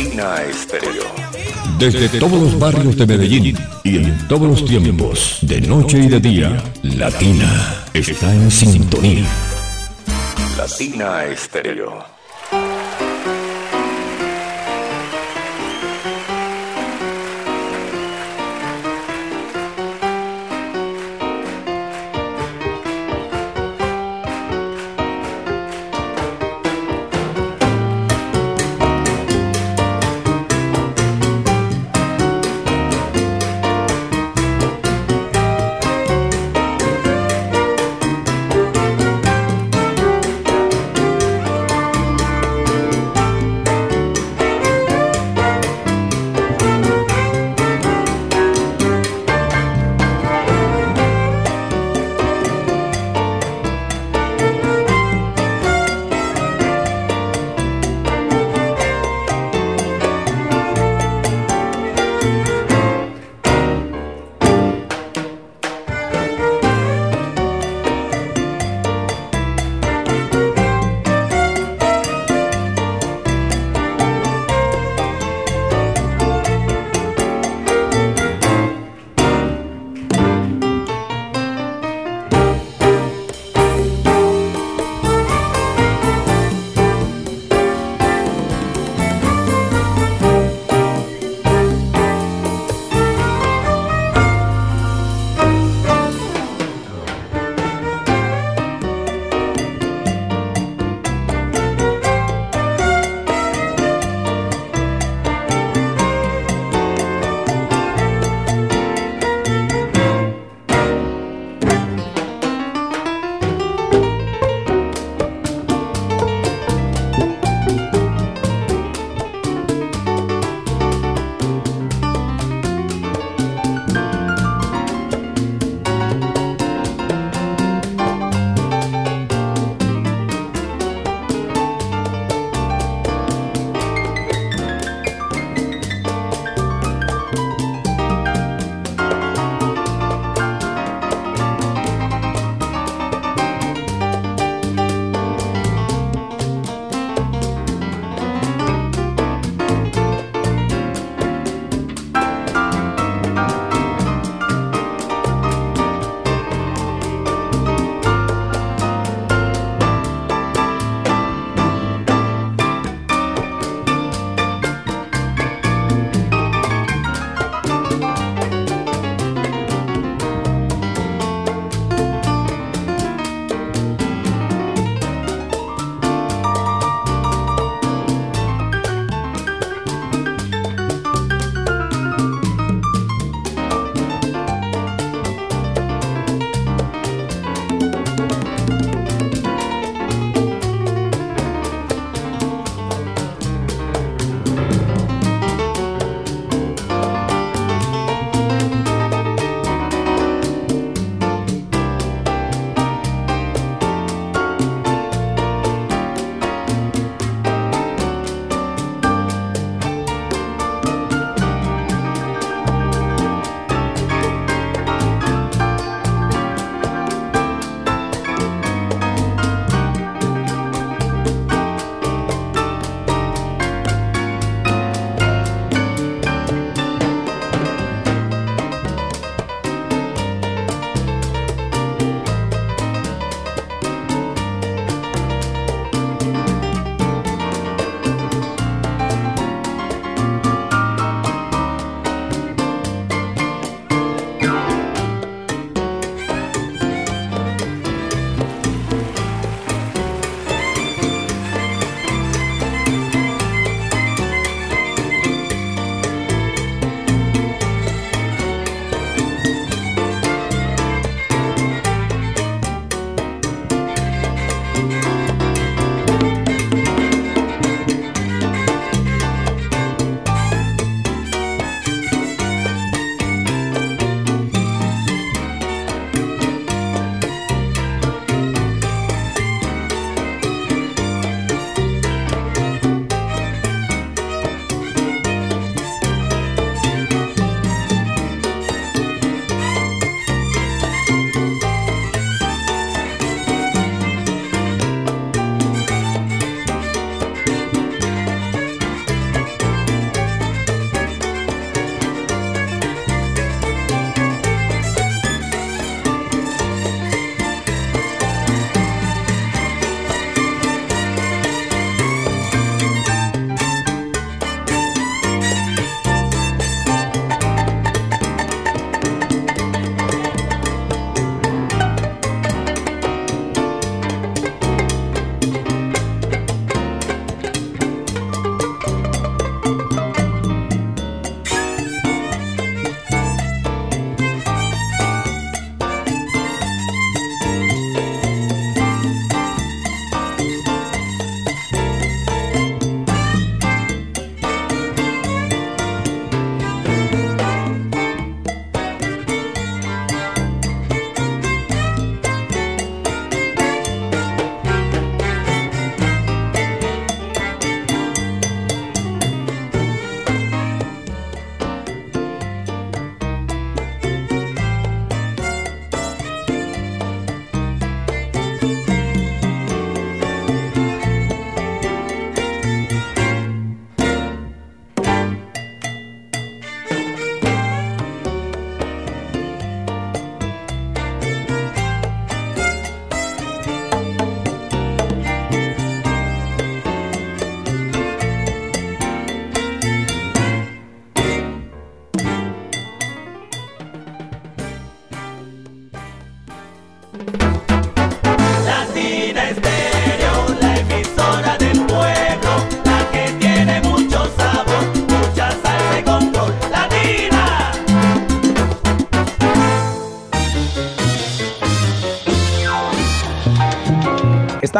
Latina 0.00 0.42
Estéreo. 0.44 1.04
Desde 1.78 2.08
todos 2.18 2.40
los 2.40 2.58
barrios 2.58 2.96
de 2.96 3.06
Medellín 3.06 3.58
y 3.84 3.98
en 3.98 4.28
todos 4.28 4.48
los 4.48 4.64
tiempos, 4.64 5.36
de 5.42 5.60
noche 5.60 5.98
y 5.98 6.08
de 6.08 6.18
día, 6.18 6.64
Latina 6.82 7.84
está 7.92 8.32
en 8.32 8.50
sintonía. 8.50 9.26
Latina 10.56 11.26
Estéreo. 11.26 12.19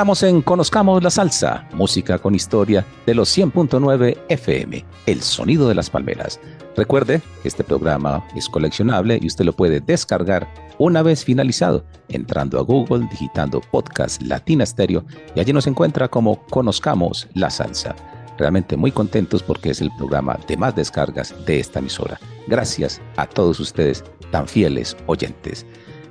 Estamos 0.01 0.23
en 0.23 0.41
Conozcamos 0.41 1.03
la 1.03 1.11
Salsa, 1.11 1.69
música 1.75 2.19
con 2.19 2.35
historia 2.35 2.87
de 3.05 3.15
los 3.15 3.37
100.9 3.37 4.17
FM, 4.31 4.83
el 5.05 5.21
sonido 5.21 5.69
de 5.69 5.75
las 5.75 5.91
palmeras. 5.91 6.41
Recuerde 6.75 7.21
este 7.45 7.63
programa 7.65 8.27
es 8.35 8.49
coleccionable 8.49 9.19
y 9.21 9.27
usted 9.27 9.45
lo 9.45 9.53
puede 9.53 9.79
descargar 9.81 10.49
una 10.79 11.03
vez 11.03 11.23
finalizado, 11.23 11.85
entrando 12.09 12.59
a 12.59 12.63
Google, 12.63 13.09
digitando 13.11 13.61
podcast 13.61 14.23
Latina 14.23 14.65
Stereo 14.65 15.05
y 15.35 15.41
allí 15.41 15.53
nos 15.53 15.67
encuentra 15.67 16.09
como 16.09 16.47
Conozcamos 16.47 17.29
la 17.35 17.51
Salsa. 17.51 17.95
Realmente 18.39 18.79
muy 18.79 18.93
contentos 18.93 19.43
porque 19.43 19.69
es 19.69 19.83
el 19.83 19.91
programa 19.99 20.39
de 20.49 20.57
más 20.57 20.75
descargas 20.75 21.35
de 21.45 21.61
esta 21.61 21.81
emisora. 21.81 22.19
Gracias 22.47 23.03
a 23.19 23.27
todos 23.27 23.61
ustedes 23.61 24.03
tan 24.31 24.49
fieles 24.49 24.97
oyentes. 25.05 25.67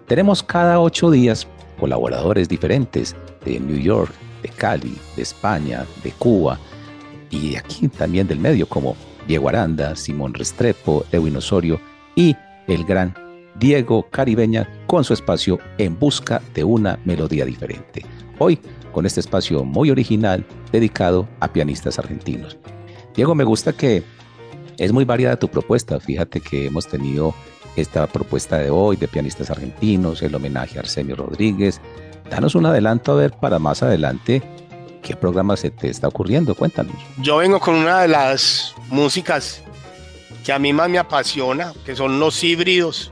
Tenemos 0.05 0.43
cada 0.43 0.79
ocho 0.79 1.09
días 1.09 1.47
colaboradores 1.79 2.47
diferentes 2.49 3.15
de 3.45 3.59
New 3.59 3.77
York, 3.77 4.11
de 4.41 4.49
Cali, 4.49 4.95
de 5.15 5.21
España, 5.21 5.85
de 6.03 6.11
Cuba 6.11 6.59
y 7.29 7.51
de 7.51 7.57
aquí 7.57 7.87
también 7.87 8.27
del 8.27 8.39
medio 8.39 8.67
como 8.67 8.95
Diego 9.27 9.49
Aranda, 9.49 9.95
Simón 9.95 10.33
Restrepo, 10.33 11.05
Edwin 11.11 11.37
Osorio 11.37 11.79
y 12.15 12.35
el 12.67 12.83
gran 12.83 13.13
Diego 13.59 14.07
Caribeña 14.09 14.69
con 14.87 15.03
su 15.03 15.13
espacio 15.13 15.59
En 15.77 15.97
Busca 15.99 16.41
de 16.53 16.63
una 16.63 16.99
Melodía 17.05 17.45
Diferente. 17.45 18.05
Hoy 18.37 18.59
con 18.91 19.05
este 19.05 19.19
espacio 19.19 19.63
muy 19.63 19.91
original 19.91 20.45
dedicado 20.71 21.27
a 21.39 21.51
pianistas 21.51 21.99
argentinos. 21.99 22.57
Diego, 23.15 23.35
me 23.35 23.43
gusta 23.43 23.73
que 23.73 24.03
es 24.77 24.93
muy 24.93 25.05
variada 25.05 25.37
tu 25.37 25.49
propuesta. 25.49 25.99
Fíjate 25.99 26.39
que 26.39 26.67
hemos 26.67 26.87
tenido 26.87 27.35
esta 27.75 28.07
propuesta 28.07 28.57
de 28.57 28.69
hoy 28.69 28.95
de 28.95 29.07
pianistas 29.07 29.49
argentinos, 29.49 30.21
el 30.21 30.35
homenaje 30.35 30.77
a 30.77 30.81
Arsenio 30.81 31.15
Rodríguez. 31.15 31.79
Danos 32.29 32.55
un 32.55 32.65
adelanto 32.65 33.13
a 33.13 33.15
ver 33.15 33.31
para 33.31 33.59
más 33.59 33.83
adelante 33.83 34.41
qué 35.01 35.15
programa 35.15 35.57
se 35.57 35.71
te 35.71 35.89
está 35.89 36.07
ocurriendo. 36.07 36.55
Cuéntanos. 36.55 36.95
Yo 37.21 37.37
vengo 37.37 37.59
con 37.59 37.75
una 37.75 38.01
de 38.01 38.07
las 38.07 38.75
músicas 38.89 39.61
que 40.43 40.51
a 40.51 40.59
mí 40.59 40.73
más 40.73 40.89
me 40.89 40.99
apasiona, 40.99 41.73
que 41.85 41.95
son 41.95 42.19
los 42.19 42.43
híbridos 42.43 43.11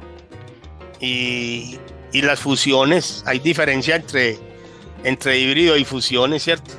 y, 0.99 1.77
y 2.11 2.21
las 2.21 2.39
fusiones. 2.39 3.23
Hay 3.25 3.39
diferencia 3.39 3.95
entre, 3.95 4.37
entre 5.03 5.39
híbrido 5.39 5.77
y 5.77 5.85
fusiones, 5.85 6.43
¿cierto? 6.43 6.71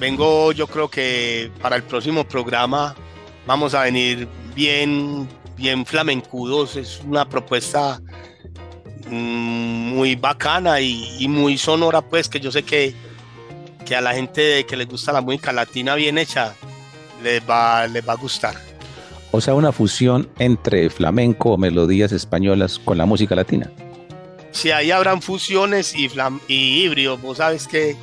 Vengo, 0.00 0.52
yo 0.52 0.66
creo 0.66 0.88
que 0.88 1.50
para 1.60 1.76
el 1.76 1.82
próximo 1.82 2.24
programa 2.24 2.94
vamos 3.46 3.74
a 3.74 3.82
venir 3.82 4.28
bien 4.54 5.28
bien 5.58 5.84
flamencudos, 5.84 6.76
es 6.76 7.02
una 7.04 7.28
propuesta 7.28 8.00
mm, 9.10 9.92
muy 9.92 10.14
bacana 10.14 10.80
y, 10.80 11.26
muy 11.28 11.58
sonora, 11.58 12.00
pues 12.00 12.28
que 12.28 12.40
yo 12.40 12.50
sé 12.50 12.62
que, 12.62 12.94
que 13.84 13.96
a 13.96 14.00
la 14.00 14.14
gente 14.14 14.64
que 14.64 14.76
les 14.76 14.88
gusta 14.88 15.12
la 15.12 15.20
música 15.20 15.52
latina 15.52 15.96
bien 15.96 16.16
hecha 16.16 16.54
les 17.22 17.42
va, 17.42 17.86
les 17.88 18.08
va 18.08 18.12
a 18.12 18.16
gustar. 18.16 18.54
O 19.32 19.40
sea, 19.40 19.54
una 19.54 19.72
fusión 19.72 20.30
entre 20.38 20.88
flamenco 20.88 21.50
o 21.50 21.58
melodías 21.58 22.12
españolas 22.12 22.78
con 22.78 22.96
la 22.96 23.04
música 23.04 23.34
latina. 23.34 23.70
Sí, 24.52 24.70
ahí 24.70 24.90
habrán 24.90 25.20
fusiones 25.20 25.94
y, 25.94 26.08
y 26.46 26.84
híbridos. 26.84 27.20
Vos 27.20 27.38
sabes 27.38 27.68
que, 27.68 27.96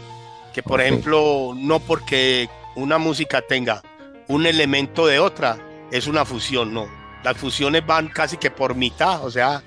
que 0.54 0.62
por 0.62 0.82
ejemplo, 0.82 1.54
no 1.56 1.80
porque 1.80 2.48
una 2.76 2.98
música 2.98 3.42
tenga 3.42 3.82
un 4.28 4.46
elemento 4.46 5.08
de 5.08 5.20
otra, 5.20 5.58
es 5.92 6.06
una 6.06 6.26
fusión, 6.26 6.74
no 6.74 7.05
las 7.26 7.38
fusiones 7.38 7.84
van 7.86 8.08
casi 8.08 8.38
que 8.38 8.52
por 8.52 8.76
mitad, 8.76 9.26
o 9.26 9.32
sea, 9.32 9.64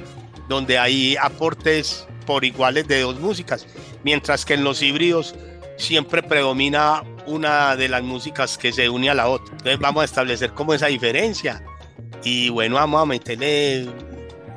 donde 0.48 0.78
hay 0.78 1.16
aportes 1.20 2.06
por 2.24 2.44
iguales 2.44 2.86
de 2.86 3.00
dos 3.00 3.18
músicas, 3.18 3.66
mientras 4.04 4.44
que 4.44 4.54
en 4.54 4.62
los 4.62 4.80
híbridos 4.80 5.34
siempre 5.76 6.22
predomina 6.22 7.02
una 7.26 7.74
de 7.74 7.88
las 7.88 8.04
músicas 8.04 8.56
que 8.56 8.72
se 8.72 8.88
une 8.88 9.10
a 9.10 9.14
la 9.14 9.28
otra. 9.28 9.50
Entonces 9.50 9.80
vamos 9.80 10.02
a 10.02 10.04
establecer 10.04 10.52
como 10.52 10.72
esa 10.72 10.86
diferencia 10.86 11.60
y 12.22 12.48
bueno, 12.48 12.76
vamos 12.76 13.02
a 13.02 13.06
meterle 13.06 13.88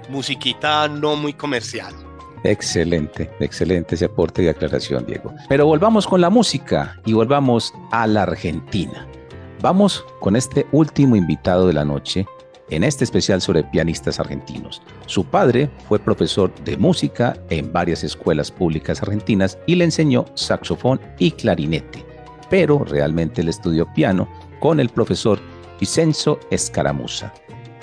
musiquita 0.08 0.88
no 0.88 1.16
muy 1.16 1.34
comercial. 1.34 1.96
Excelente, 2.44 3.32
excelente 3.40 3.96
ese 3.96 4.06
aporte 4.06 4.44
y 4.44 4.48
aclaración, 4.48 5.08
Diego. 5.08 5.34
Pero 5.50 5.66
volvamos 5.66 6.06
con 6.06 6.22
la 6.22 6.30
música 6.30 7.00
y 7.06 7.14
volvamos 7.14 7.74
a 7.92 8.06
la 8.06 8.24
Argentina. 8.24 9.08
Vamos 9.60 10.06
con 10.20 10.36
este 10.36 10.68
último 10.72 11.16
invitado 11.16 11.68
de 11.68 11.74
la 11.74 11.86
noche, 11.86 12.28
en 12.72 12.84
este 12.84 13.04
especial 13.04 13.42
sobre 13.42 13.64
pianistas 13.64 14.20
argentinos. 14.20 14.82
Su 15.06 15.26
padre 15.26 15.70
fue 15.88 16.00
profesor 16.00 16.54
de 16.64 16.78
música 16.78 17.38
en 17.50 17.72
varias 17.72 18.04
escuelas 18.04 18.50
públicas 18.50 19.02
argentinas 19.02 19.60
y 19.68 19.76
le 19.76 19.86
enseñó 19.86 20.26
saxofón 20.34 21.00
y 21.20 21.32
clarinete, 21.32 22.04
pero 22.50 22.84
realmente 22.84 23.44
le 23.44 23.52
estudió 23.52 23.86
piano 23.94 24.28
con 24.60 24.80
el 24.80 24.90
profesor 24.90 25.40
Vicenzo 25.80 26.40
Escaramuza. 26.50 27.34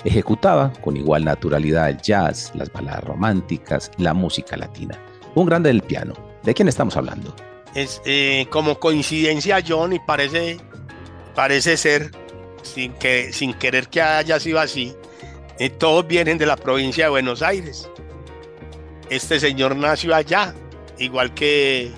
Ejecutaba 0.03 0.71
con 0.81 0.95
igual 0.95 1.25
naturalidad 1.25 1.89
el 1.89 1.97
jazz, 2.01 2.51
las 2.55 2.71
baladas 2.71 3.03
románticas, 3.03 3.91
la 3.97 4.13
música 4.13 4.55
latina. 4.55 4.97
Un 5.35 5.45
grande 5.45 5.69
del 5.69 5.81
piano. 5.81 6.13
¿De 6.43 6.53
quién 6.53 6.69
estamos 6.69 6.95
hablando? 6.95 7.35
Es 7.75 8.01
eh, 8.05 8.47
como 8.49 8.79
coincidencia, 8.79 9.61
John, 9.65 9.93
y 9.93 9.99
parece, 9.99 10.57
parece 11.35 11.75
ser 11.77 12.11
sin, 12.63 12.93
que, 12.93 13.31
sin 13.33 13.53
querer 13.53 13.87
que 13.87 14.01
haya 14.01 14.39
sido 14.39 14.59
así, 14.59 14.95
eh, 15.59 15.69
todos 15.69 16.07
vienen 16.07 16.37
de 16.37 16.45
la 16.45 16.55
provincia 16.55 17.05
de 17.05 17.09
Buenos 17.09 17.41
Aires. 17.41 17.89
Este 19.09 19.39
señor 19.39 19.75
nació 19.75 20.15
allá, 20.15 20.53
igual 20.97 21.33
que, 21.33 21.91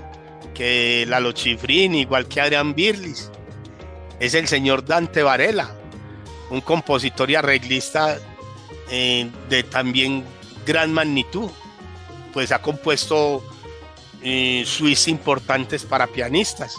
que 0.54 1.06
Lalo 1.08 1.32
Chifrin, 1.32 1.96
igual 1.96 2.28
que 2.28 2.42
Adrián 2.42 2.74
Birlis. 2.74 3.30
Es 4.20 4.34
el 4.34 4.48
señor 4.48 4.86
Dante 4.86 5.24
Varela, 5.24 5.76
un 6.50 6.62
compositor 6.62 7.30
y 7.30 7.36
arreglista 7.36 8.18
eh, 8.90 9.30
de 9.50 9.64
también 9.64 10.24
gran 10.66 10.94
magnitud. 10.94 11.50
Pues 12.34 12.52
ha 12.52 12.62
compuesto 12.62 13.44
eh, 14.24 14.64
suites 14.66 15.08
importantes 15.08 15.84
para 15.84 16.08
pianistas. 16.08 16.76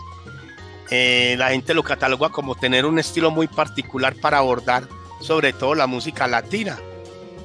Eh, 0.94 1.36
la 1.38 1.48
gente 1.48 1.72
lo 1.72 1.82
cataloga 1.82 2.28
como 2.28 2.54
tener 2.54 2.84
un 2.84 2.98
estilo 2.98 3.30
muy 3.30 3.46
particular 3.46 4.14
para 4.14 4.36
abordar 4.36 4.86
sobre 5.22 5.54
todo 5.54 5.74
la 5.74 5.86
música 5.86 6.26
latina. 6.26 6.78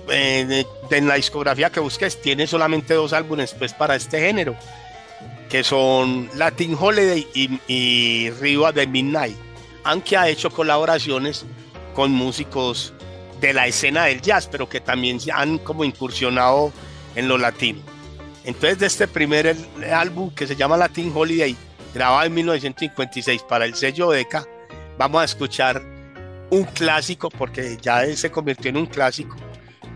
Eh, 0.10 0.66
en 0.92 1.08
la 1.08 1.16
discografía 1.16 1.70
que 1.70 1.80
busques 1.80 2.22
tiene 2.22 2.46
solamente 2.46 2.94
dos 2.94 3.14
álbumes 3.14 3.54
pues, 3.54 3.72
para 3.72 3.96
este 3.96 4.20
género, 4.20 4.54
que 5.48 5.64
son 5.64 6.30
Latin 6.36 6.76
Holiday 6.78 7.26
y, 7.34 7.58
y 7.70 8.32
Riva 8.32 8.74
de 8.74 8.86
Midnight, 8.86 9.38
aunque 9.86 10.18
ha 10.18 10.28
hecho 10.28 10.50
colaboraciones 10.50 11.46
con 11.96 12.12
músicos 12.12 12.94
de 13.40 13.54
la 13.54 13.66
escena 13.66 14.06
del 14.06 14.22
jazz, 14.22 14.50
pero 14.52 14.68
que 14.68 14.82
también 14.82 15.20
han 15.34 15.58
como 15.60 15.86
incursionado 15.86 16.74
en 17.16 17.30
lo 17.30 17.38
latino. 17.38 17.80
Entonces 18.44 18.80
de 18.80 18.88
este 18.88 19.08
primer 19.08 19.56
álbum 19.94 20.32
que 20.32 20.48
se 20.48 20.58
llama 20.58 20.76
Latin 20.76 21.14
Holiday, 21.16 21.56
grabado 21.94 22.26
en 22.26 22.34
1956 22.34 23.44
para 23.44 23.66
el 23.66 23.76
sello 23.76 24.10
Deca, 24.12 24.46
vamos 24.98 25.22
a 25.22 25.26
escuchar 25.26 25.82
un 26.50 26.64
clásico, 26.64 27.30
porque 27.30 27.78
ya 27.82 28.04
él 28.04 28.18
se 28.18 28.32
convirtió 28.32 28.70
en 28.70 28.78
un 28.78 28.86
clásico 28.86 29.36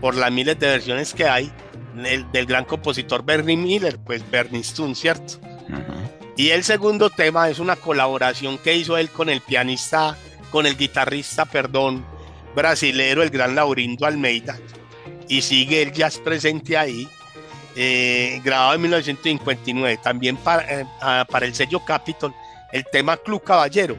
por 0.00 0.14
las 0.16 0.30
miles 0.30 0.58
de 0.58 0.66
versiones 0.66 1.14
que 1.14 1.26
hay 1.26 1.52
del 2.32 2.46
gran 2.46 2.64
compositor 2.64 3.24
Bernie 3.24 3.56
Miller, 3.56 3.98
pues 3.98 4.28
Bernie 4.30 4.60
Stone, 4.60 4.94
¿cierto? 4.94 5.34
Y 6.36 6.48
el 6.50 6.64
segundo 6.64 7.10
tema 7.10 7.48
es 7.50 7.58
una 7.58 7.76
colaboración 7.76 8.58
que 8.58 8.74
hizo 8.74 8.96
él 8.96 9.10
con 9.10 9.28
el 9.28 9.40
pianista, 9.42 10.16
con 10.50 10.66
el 10.66 10.76
guitarrista, 10.76 11.44
perdón, 11.44 12.04
brasilero, 12.54 13.22
el 13.22 13.30
gran 13.30 13.54
Laurindo 13.54 14.06
Almeida. 14.06 14.58
Y 15.28 15.42
sigue 15.42 15.82
el 15.82 15.92
jazz 15.92 16.18
presente 16.18 16.76
ahí 16.76 17.08
eh, 17.76 18.40
grabado 18.44 18.74
en 18.74 18.82
1959, 18.82 20.00
también 20.02 20.36
para, 20.36 20.80
eh, 20.80 20.86
para 21.30 21.46
el 21.46 21.54
sello 21.54 21.84
Capitol, 21.84 22.34
el 22.72 22.84
tema 22.90 23.16
Club 23.16 23.42
Caballero, 23.42 23.96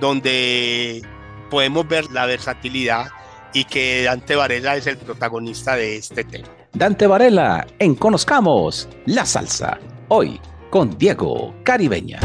donde 0.00 1.02
podemos 1.50 1.86
ver 1.86 2.10
la 2.10 2.26
versatilidad 2.26 3.06
y 3.52 3.64
que 3.64 4.04
Dante 4.04 4.36
Varela 4.36 4.76
es 4.76 4.86
el 4.86 4.96
protagonista 4.96 5.76
de 5.76 5.96
este 5.96 6.24
tema. 6.24 6.48
Dante 6.72 7.06
Varela, 7.06 7.66
en 7.78 7.94
Conozcamos 7.94 8.88
la 9.06 9.26
Salsa, 9.26 9.78
hoy 10.08 10.40
con 10.70 10.96
Diego 10.96 11.54
Caribeña. 11.62 12.20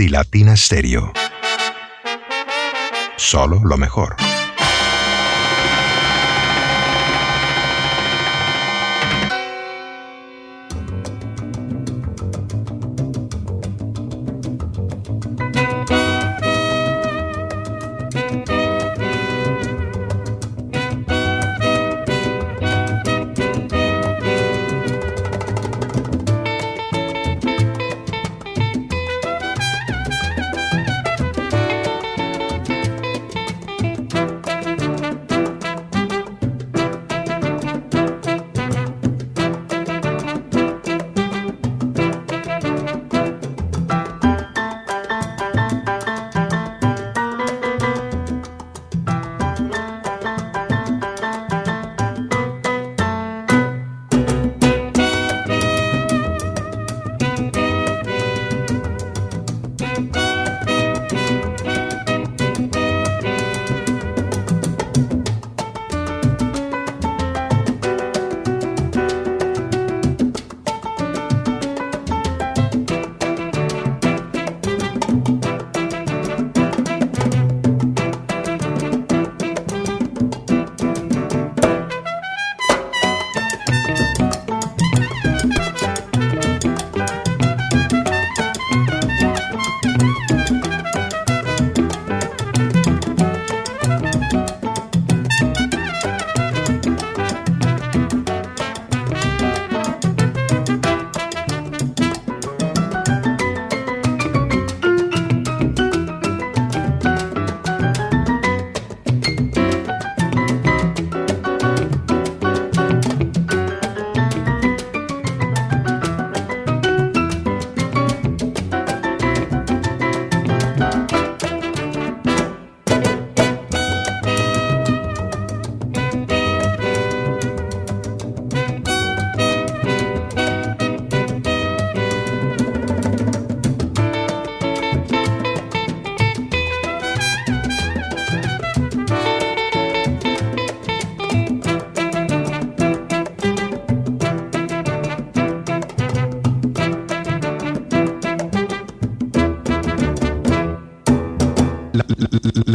Y 0.00 0.08
Latina 0.08 0.56
Stereo. 0.56 1.12
Solo 3.16 3.60
lo 3.64 3.76
mejor. 3.76 4.27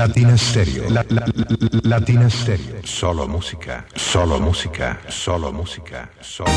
Latina 0.07 0.37
Stereo. 0.37 0.89
La, 0.89 1.05
la, 1.07 1.25
la, 1.33 1.45
Latina 1.83 2.29
Stereo. 2.29 2.81
Solo 2.83 3.25
música. 3.25 3.85
Solo 3.95 4.37
música. 4.37 4.99
Solo 5.07 5.53
música. 5.53 6.11
Solo 6.19 6.51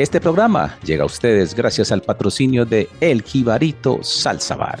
Este 0.00 0.20
programa 0.20 0.76
llega 0.82 1.04
a 1.04 1.06
ustedes 1.06 1.54
gracias 1.54 1.92
al 1.92 2.02
patrocinio 2.02 2.64
de 2.64 2.88
El 3.00 3.22
Jibarito 3.22 4.00
Salsa 4.02 4.56
Bar. 4.56 4.80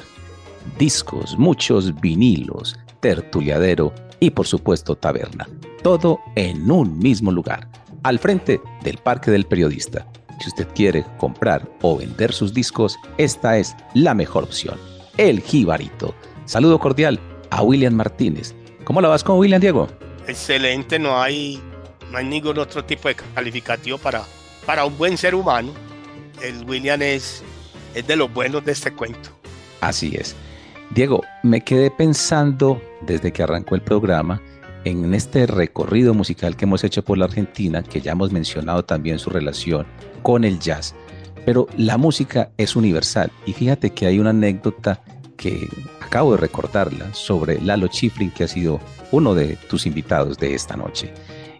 Discos, 0.76 1.38
muchos 1.38 2.00
vinilos, 2.00 2.76
tertuliadero 2.98 3.94
y 4.18 4.30
por 4.30 4.48
supuesto 4.48 4.96
taberna. 4.96 5.48
Todo 5.84 6.18
en 6.34 6.68
un 6.68 6.98
mismo 6.98 7.30
lugar, 7.30 7.68
al 8.02 8.18
frente 8.18 8.60
del 8.82 8.98
Parque 8.98 9.30
del 9.30 9.44
Periodista 9.44 10.04
si 10.40 10.48
usted 10.48 10.68
quiere 10.74 11.04
comprar 11.18 11.68
o 11.82 11.96
vender 11.96 12.32
sus 12.32 12.52
discos, 12.52 12.98
esta 13.18 13.58
es 13.58 13.76
la 13.94 14.14
mejor 14.14 14.44
opción. 14.44 14.78
El 15.16 15.40
Jibarito. 15.40 16.14
Saludo 16.44 16.78
cordial 16.78 17.20
a 17.50 17.62
William 17.62 17.94
Martínez. 17.94 18.54
¿Cómo 18.84 19.00
la 19.00 19.08
vas 19.08 19.22
con 19.22 19.38
William, 19.38 19.60
Diego? 19.60 19.88
Excelente, 20.26 20.98
no 20.98 21.20
hay, 21.20 21.60
no 22.10 22.18
hay 22.18 22.24
ningún 22.24 22.58
otro 22.58 22.84
tipo 22.84 23.08
de 23.08 23.14
calificativo 23.14 23.98
para, 23.98 24.22
para 24.66 24.84
un 24.84 24.96
buen 24.96 25.16
ser 25.16 25.34
humano. 25.34 25.72
El 26.42 26.64
William 26.64 27.00
es, 27.02 27.42
es 27.94 28.06
de 28.06 28.16
los 28.16 28.32
buenos 28.32 28.64
de 28.64 28.72
este 28.72 28.92
cuento. 28.92 29.30
Así 29.80 30.14
es. 30.16 30.34
Diego, 30.90 31.22
me 31.42 31.62
quedé 31.62 31.90
pensando 31.90 32.80
desde 33.02 33.32
que 33.32 33.42
arrancó 33.42 33.74
el 33.74 33.82
programa 33.82 34.42
en 34.84 35.14
este 35.14 35.46
recorrido 35.46 36.14
musical 36.14 36.56
que 36.56 36.64
hemos 36.64 36.84
hecho 36.84 37.04
por 37.04 37.18
la 37.18 37.26
Argentina, 37.26 37.82
que 37.82 38.00
ya 38.00 38.12
hemos 38.12 38.32
mencionado 38.32 38.84
también 38.84 39.18
su 39.18 39.30
relación 39.30 39.86
con 40.22 40.44
el 40.44 40.58
jazz. 40.58 40.94
Pero 41.44 41.66
la 41.76 41.98
música 41.98 42.50
es 42.56 42.76
universal 42.76 43.30
y 43.46 43.52
fíjate 43.52 43.90
que 43.90 44.06
hay 44.06 44.18
una 44.18 44.30
anécdota 44.30 45.02
que 45.36 45.68
acabo 46.00 46.32
de 46.32 46.38
recordarla 46.38 47.12
sobre 47.14 47.60
Lalo 47.60 47.88
Schifrin, 47.88 48.30
que 48.30 48.44
ha 48.44 48.48
sido 48.48 48.80
uno 49.10 49.34
de 49.34 49.56
tus 49.68 49.86
invitados 49.86 50.38
de 50.38 50.54
esta 50.54 50.76
noche. 50.76 51.12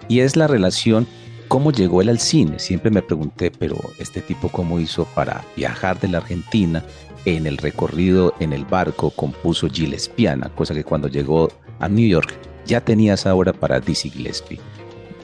Y 0.09 0.21
es 0.21 0.37
la 0.37 0.47
relación, 0.47 1.07
cómo 1.49 1.73
llegó 1.73 2.01
él 2.01 2.09
al 2.09 2.21
cine. 2.21 2.59
Siempre 2.59 2.91
me 2.91 3.03
pregunté, 3.03 3.51
pero 3.51 3.77
este 3.99 4.21
tipo 4.21 4.49
cómo 4.49 4.79
hizo 4.79 5.05
para 5.07 5.45
viajar 5.57 5.99
de 5.99 6.09
la 6.09 6.19
Argentina 6.19 6.85
en 7.25 7.47
el 7.47 7.57
recorrido 7.57 8.35
en 8.41 8.53
el 8.53 8.65
barco 8.65 9.11
compuso 9.11 9.69
Gillespiana, 9.69 10.49
cosa 10.51 10.75
que 10.75 10.85
cuando 10.85 11.09
llegó 11.09 11.49
a 11.81 11.89
New 11.89 12.09
York 12.09 12.52
ya 12.67 12.81
tenía 12.81 13.15
esa 13.15 13.35
obra 13.35 13.53
para 13.53 13.81
Dizzy 13.81 14.11
Gillespie. 14.11 14.61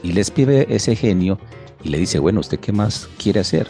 Gillespie 0.02 0.44
ve 0.44 0.66
ese 0.70 0.94
genio 0.96 1.38
y 1.82 1.88
le 1.90 1.98
dice, 1.98 2.18
bueno, 2.18 2.40
¿usted 2.40 2.60
qué 2.60 2.72
más 2.72 3.08
quiere 3.18 3.40
hacer? 3.40 3.68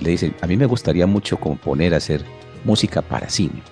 Le 0.00 0.10
dice, 0.10 0.34
a 0.40 0.46
mí 0.46 0.56
me 0.56 0.66
gustaría 0.66 1.06
mucho 1.06 1.38
componer, 1.38 1.94
hacer 1.94 2.24
música 2.64 3.02
para 3.02 3.28
cine. 3.28 3.62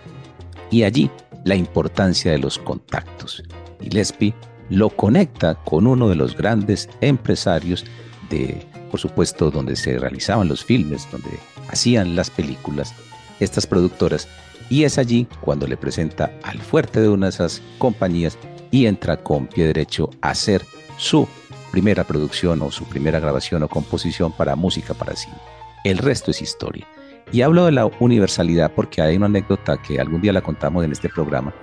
Y 0.70 0.84
allí 0.84 1.10
la 1.44 1.56
importancia 1.56 2.32
de 2.32 2.38
los 2.38 2.58
contactos. 2.58 3.42
Gillespie 3.80 4.34
lo 4.68 4.90
conecta 4.90 5.56
con 5.56 5.86
uno 5.86 6.08
de 6.08 6.14
los 6.14 6.36
grandes 6.36 6.88
empresarios 7.00 7.84
de, 8.30 8.64
por 8.90 9.00
supuesto, 9.00 9.50
donde 9.50 9.76
se 9.76 9.98
realizaban 9.98 10.48
los 10.48 10.64
filmes, 10.64 11.08
donde 11.10 11.30
hacían 11.68 12.16
las 12.16 12.30
películas, 12.30 12.94
estas 13.40 13.66
productoras, 13.66 14.28
y 14.70 14.84
es 14.84 14.96
allí 14.96 15.26
cuando 15.40 15.66
le 15.66 15.76
presenta 15.76 16.32
al 16.42 16.58
fuerte 16.58 17.00
de 17.00 17.08
una 17.08 17.26
de 17.26 17.30
esas 17.30 17.60
compañías 17.78 18.38
y 18.72 18.86
entra 18.86 19.18
con 19.18 19.46
pie 19.46 19.66
derecho 19.66 20.10
a 20.20 20.30
hacer 20.30 20.64
su 20.96 21.28
primera 21.70 22.02
producción 22.02 22.60
o 22.62 22.72
su 22.72 22.84
primera 22.84 23.20
grabación 23.20 23.62
o 23.62 23.68
composición 23.68 24.32
para 24.32 24.56
música 24.56 24.94
para 24.94 25.14
cine. 25.14 25.36
El 25.84 25.98
resto 25.98 26.32
es 26.32 26.42
historia. 26.42 26.86
Y 27.30 27.42
hablo 27.42 27.64
de 27.64 27.72
la 27.72 27.86
universalidad 28.00 28.72
porque 28.74 29.00
hay 29.00 29.16
una 29.16 29.26
anécdota 29.26 29.80
que 29.80 30.00
algún 30.00 30.20
día 30.20 30.32
la 30.32 30.42
contamos 30.42 30.84
en 30.84 30.92
este 30.92 31.08
programa, 31.08 31.54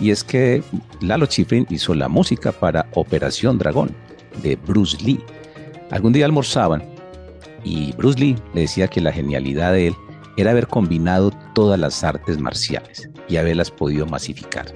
y 0.00 0.10
es 0.10 0.24
que 0.24 0.62
Lalo 1.00 1.26
Schifrin 1.26 1.66
hizo 1.70 1.94
la 1.94 2.08
música 2.08 2.52
para 2.52 2.86
Operación 2.94 3.58
Dragón 3.58 3.94
de 4.42 4.56
Bruce 4.56 4.98
Lee. 5.02 5.20
Algún 5.90 6.12
día 6.12 6.26
almorzaban 6.26 6.82
y 7.62 7.92
Bruce 7.92 8.18
Lee 8.18 8.36
le 8.54 8.62
decía 8.62 8.88
que 8.88 9.00
la 9.00 9.12
genialidad 9.12 9.72
de 9.72 9.88
él 9.88 9.94
era 10.36 10.50
haber 10.50 10.66
combinado 10.66 11.30
todas 11.54 11.78
las 11.78 12.02
artes 12.02 12.38
marciales 12.38 13.08
y 13.28 13.36
haberlas 13.36 13.70
podido 13.70 14.04
masificar. 14.06 14.66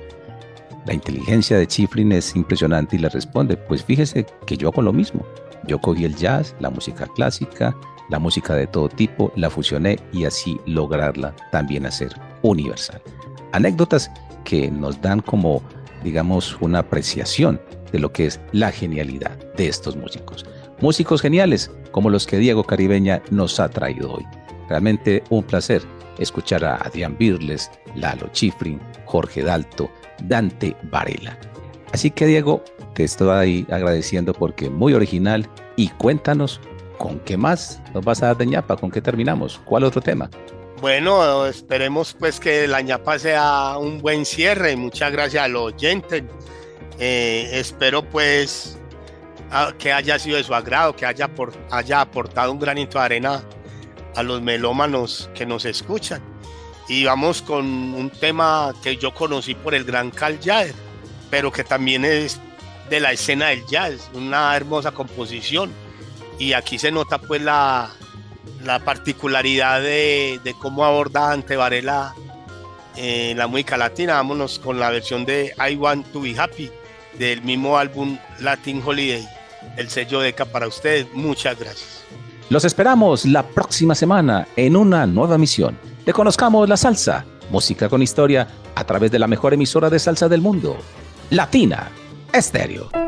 La 0.89 0.95
inteligencia 0.95 1.59
de 1.59 1.67
Chiflin 1.67 2.13
es 2.13 2.35
impresionante 2.35 2.97
y 2.97 2.99
le 2.99 3.11
responde, 3.11 3.59
pues 3.59 3.85
fíjese 3.85 4.25
que 4.47 4.57
yo 4.57 4.69
hago 4.71 4.81
lo 4.81 4.95
mismo. 4.95 5.23
Yo 5.67 5.79
cogí 5.79 6.07
el 6.07 6.17
jazz, 6.17 6.57
la 6.61 6.71
música 6.71 7.07
clásica, 7.15 7.77
la 8.09 8.19
música 8.19 8.55
de 8.55 8.67
todo 8.67 8.89
tipo, 8.89 9.31
la 9.37 9.51
fusioné 9.51 9.99
y 10.15 10.25
así 10.25 10.59
lograrla 10.65 11.37
también 11.53 11.85
hacer 11.85 12.19
universal. 12.41 13.03
Anécdotas 13.53 14.11
que 14.45 14.71
nos 14.71 14.99
dan 15.03 15.21
como, 15.21 15.63
digamos, 16.03 16.57
una 16.63 16.79
apreciación 16.79 17.61
de 17.93 17.99
lo 17.99 18.11
que 18.11 18.25
es 18.25 18.41
la 18.53 18.73
genialidad 18.73 19.37
de 19.57 19.69
estos 19.69 19.95
músicos. 19.95 20.47
Músicos 20.81 21.21
geniales 21.21 21.71
como 21.91 22.09
los 22.09 22.27
que 22.27 22.39
Diego 22.39 22.65
Caribeña 22.65 23.21
nos 23.31 23.61
ha 23.61 23.69
traído 23.69 24.15
hoy. 24.15 24.25
Realmente 24.71 25.23
un 25.29 25.43
placer 25.43 25.83
escuchar 26.19 26.65
a 26.65 26.77
Adrián 26.77 27.15
Birles, 27.19 27.71
Lalo 27.95 28.29
Chifrin, 28.33 28.81
Jorge 29.05 29.43
Dalto, 29.43 29.91
Dante 30.25 30.77
Varela. 30.85 31.39
Así 31.93 32.11
que 32.11 32.27
Diego, 32.27 32.63
te 32.95 33.05
estoy 33.05 33.31
ahí 33.31 33.67
agradeciendo 33.71 34.33
porque 34.33 34.69
muy 34.69 34.95
original 34.95 35.49
y 35.77 35.89
cuéntanos 35.89 36.61
con 36.99 37.21
qué 37.21 37.37
más 37.37 37.81
nos 37.95 38.05
vas 38.05 38.23
a 38.23 38.27
dar 38.27 38.37
de 38.37 38.47
ñapa, 38.47 38.77
con 38.77 38.91
qué 38.91 39.01
terminamos, 39.01 39.61
cuál 39.65 39.85
otro 39.85 40.01
tema. 40.01 40.29
Bueno, 40.81 41.47
esperemos 41.47 42.15
pues 42.19 42.39
que 42.39 42.69
la 42.69 42.81
ñapa 42.83 43.19
sea 43.19 43.77
un 43.79 44.01
buen 44.01 44.25
cierre. 44.25 44.77
Muchas 44.77 45.11
gracias 45.11 45.45
a 45.45 45.49
los 45.49 45.73
oyentes. 45.73 46.23
Eh, 46.99 47.49
espero 47.53 48.03
pues 48.03 48.79
que 49.79 49.93
haya 49.93 50.19
sido 50.19 50.37
de 50.37 50.45
su 50.45 50.55
agrado, 50.55 50.95
que 50.95 51.07
haya, 51.07 51.29
por, 51.29 51.53
haya 51.71 52.01
aportado 52.01 52.53
un 52.53 52.59
granito 52.59 52.99
de 52.99 53.05
arena 53.05 53.43
a 54.15 54.23
los 54.23 54.43
melómanos 54.43 55.31
que 55.35 55.47
nos 55.47 55.65
escuchan. 55.65 56.23
Y 56.89 57.05
vamos 57.05 57.43
con 57.43 57.67
un 57.67 58.11
tema 58.11 58.75
que 58.83 58.97
yo 58.97 59.13
conocí 59.13 59.55
por 59.55 59.75
el 59.75 59.85
gran 59.85 60.11
Cal 60.11 60.39
Jader, 60.43 60.75
pero 61.31 61.53
que 61.53 61.63
también 61.63 62.05
es 62.05 62.41
de 62.89 63.01
la 63.01 63.13
escena 63.13 63.49
del 63.49 63.65
jazz, 63.67 64.11
una 64.15 64.57
hermosa 64.57 64.93
composición. 64.93 65.71
Y 66.39 66.55
aquí 66.55 66.79
se 66.79 66.91
nota 66.91 67.19
pues 67.19 67.43
la, 67.43 67.91
la 68.65 68.79
particularidad 68.81 69.83
de, 69.83 70.55
cómo 70.61 70.85
aborda 70.85 71.33
Ante 71.33 71.57
Varela 71.57 72.15
eh, 72.97 73.35
la 73.37 73.47
música 73.47 73.77
latina. 73.77 74.15
Vámonos 74.15 74.59
con 74.59 74.79
la 74.79 74.91
versión 74.91 75.25
de 75.25 75.55
I 75.71 75.77
Want 75.77 76.11
to 76.13 76.23
Be 76.23 76.39
Happy 76.39 76.71
del 77.19 77.43
mismo 77.43 77.77
álbum 77.77 78.19
Latin 78.41 78.83
Holiday, 78.85 79.27
el 79.77 79.91
sello 79.91 80.21
de 80.21 80.31
ECA 80.31 80.47
para 80.47 80.67
ustedes. 80.69 81.07
Muchas 81.13 81.59
gracias. 81.59 82.05
Los 82.49 82.65
esperamos 82.65 83.27
la 83.27 83.43
próxima 83.47 83.95
semana 83.95 84.49
en 84.57 84.77
una 84.77 85.07
nueva 85.07 85.37
misión. 85.37 85.79
Conozcamos 86.13 86.69
la 86.69 86.77
salsa, 86.77 87.25
música 87.51 87.89
con 87.89 88.03
historia 88.03 88.49
a 88.75 88.85
través 88.85 89.11
de 89.11 89.19
la 89.19 89.27
mejor 89.27 89.55
emisora 89.55 89.89
de 89.89 89.99
salsa 89.99 90.29
del 90.29 90.41
mundo, 90.41 90.77
Latina 91.31 91.91
Estéreo. 92.33 93.08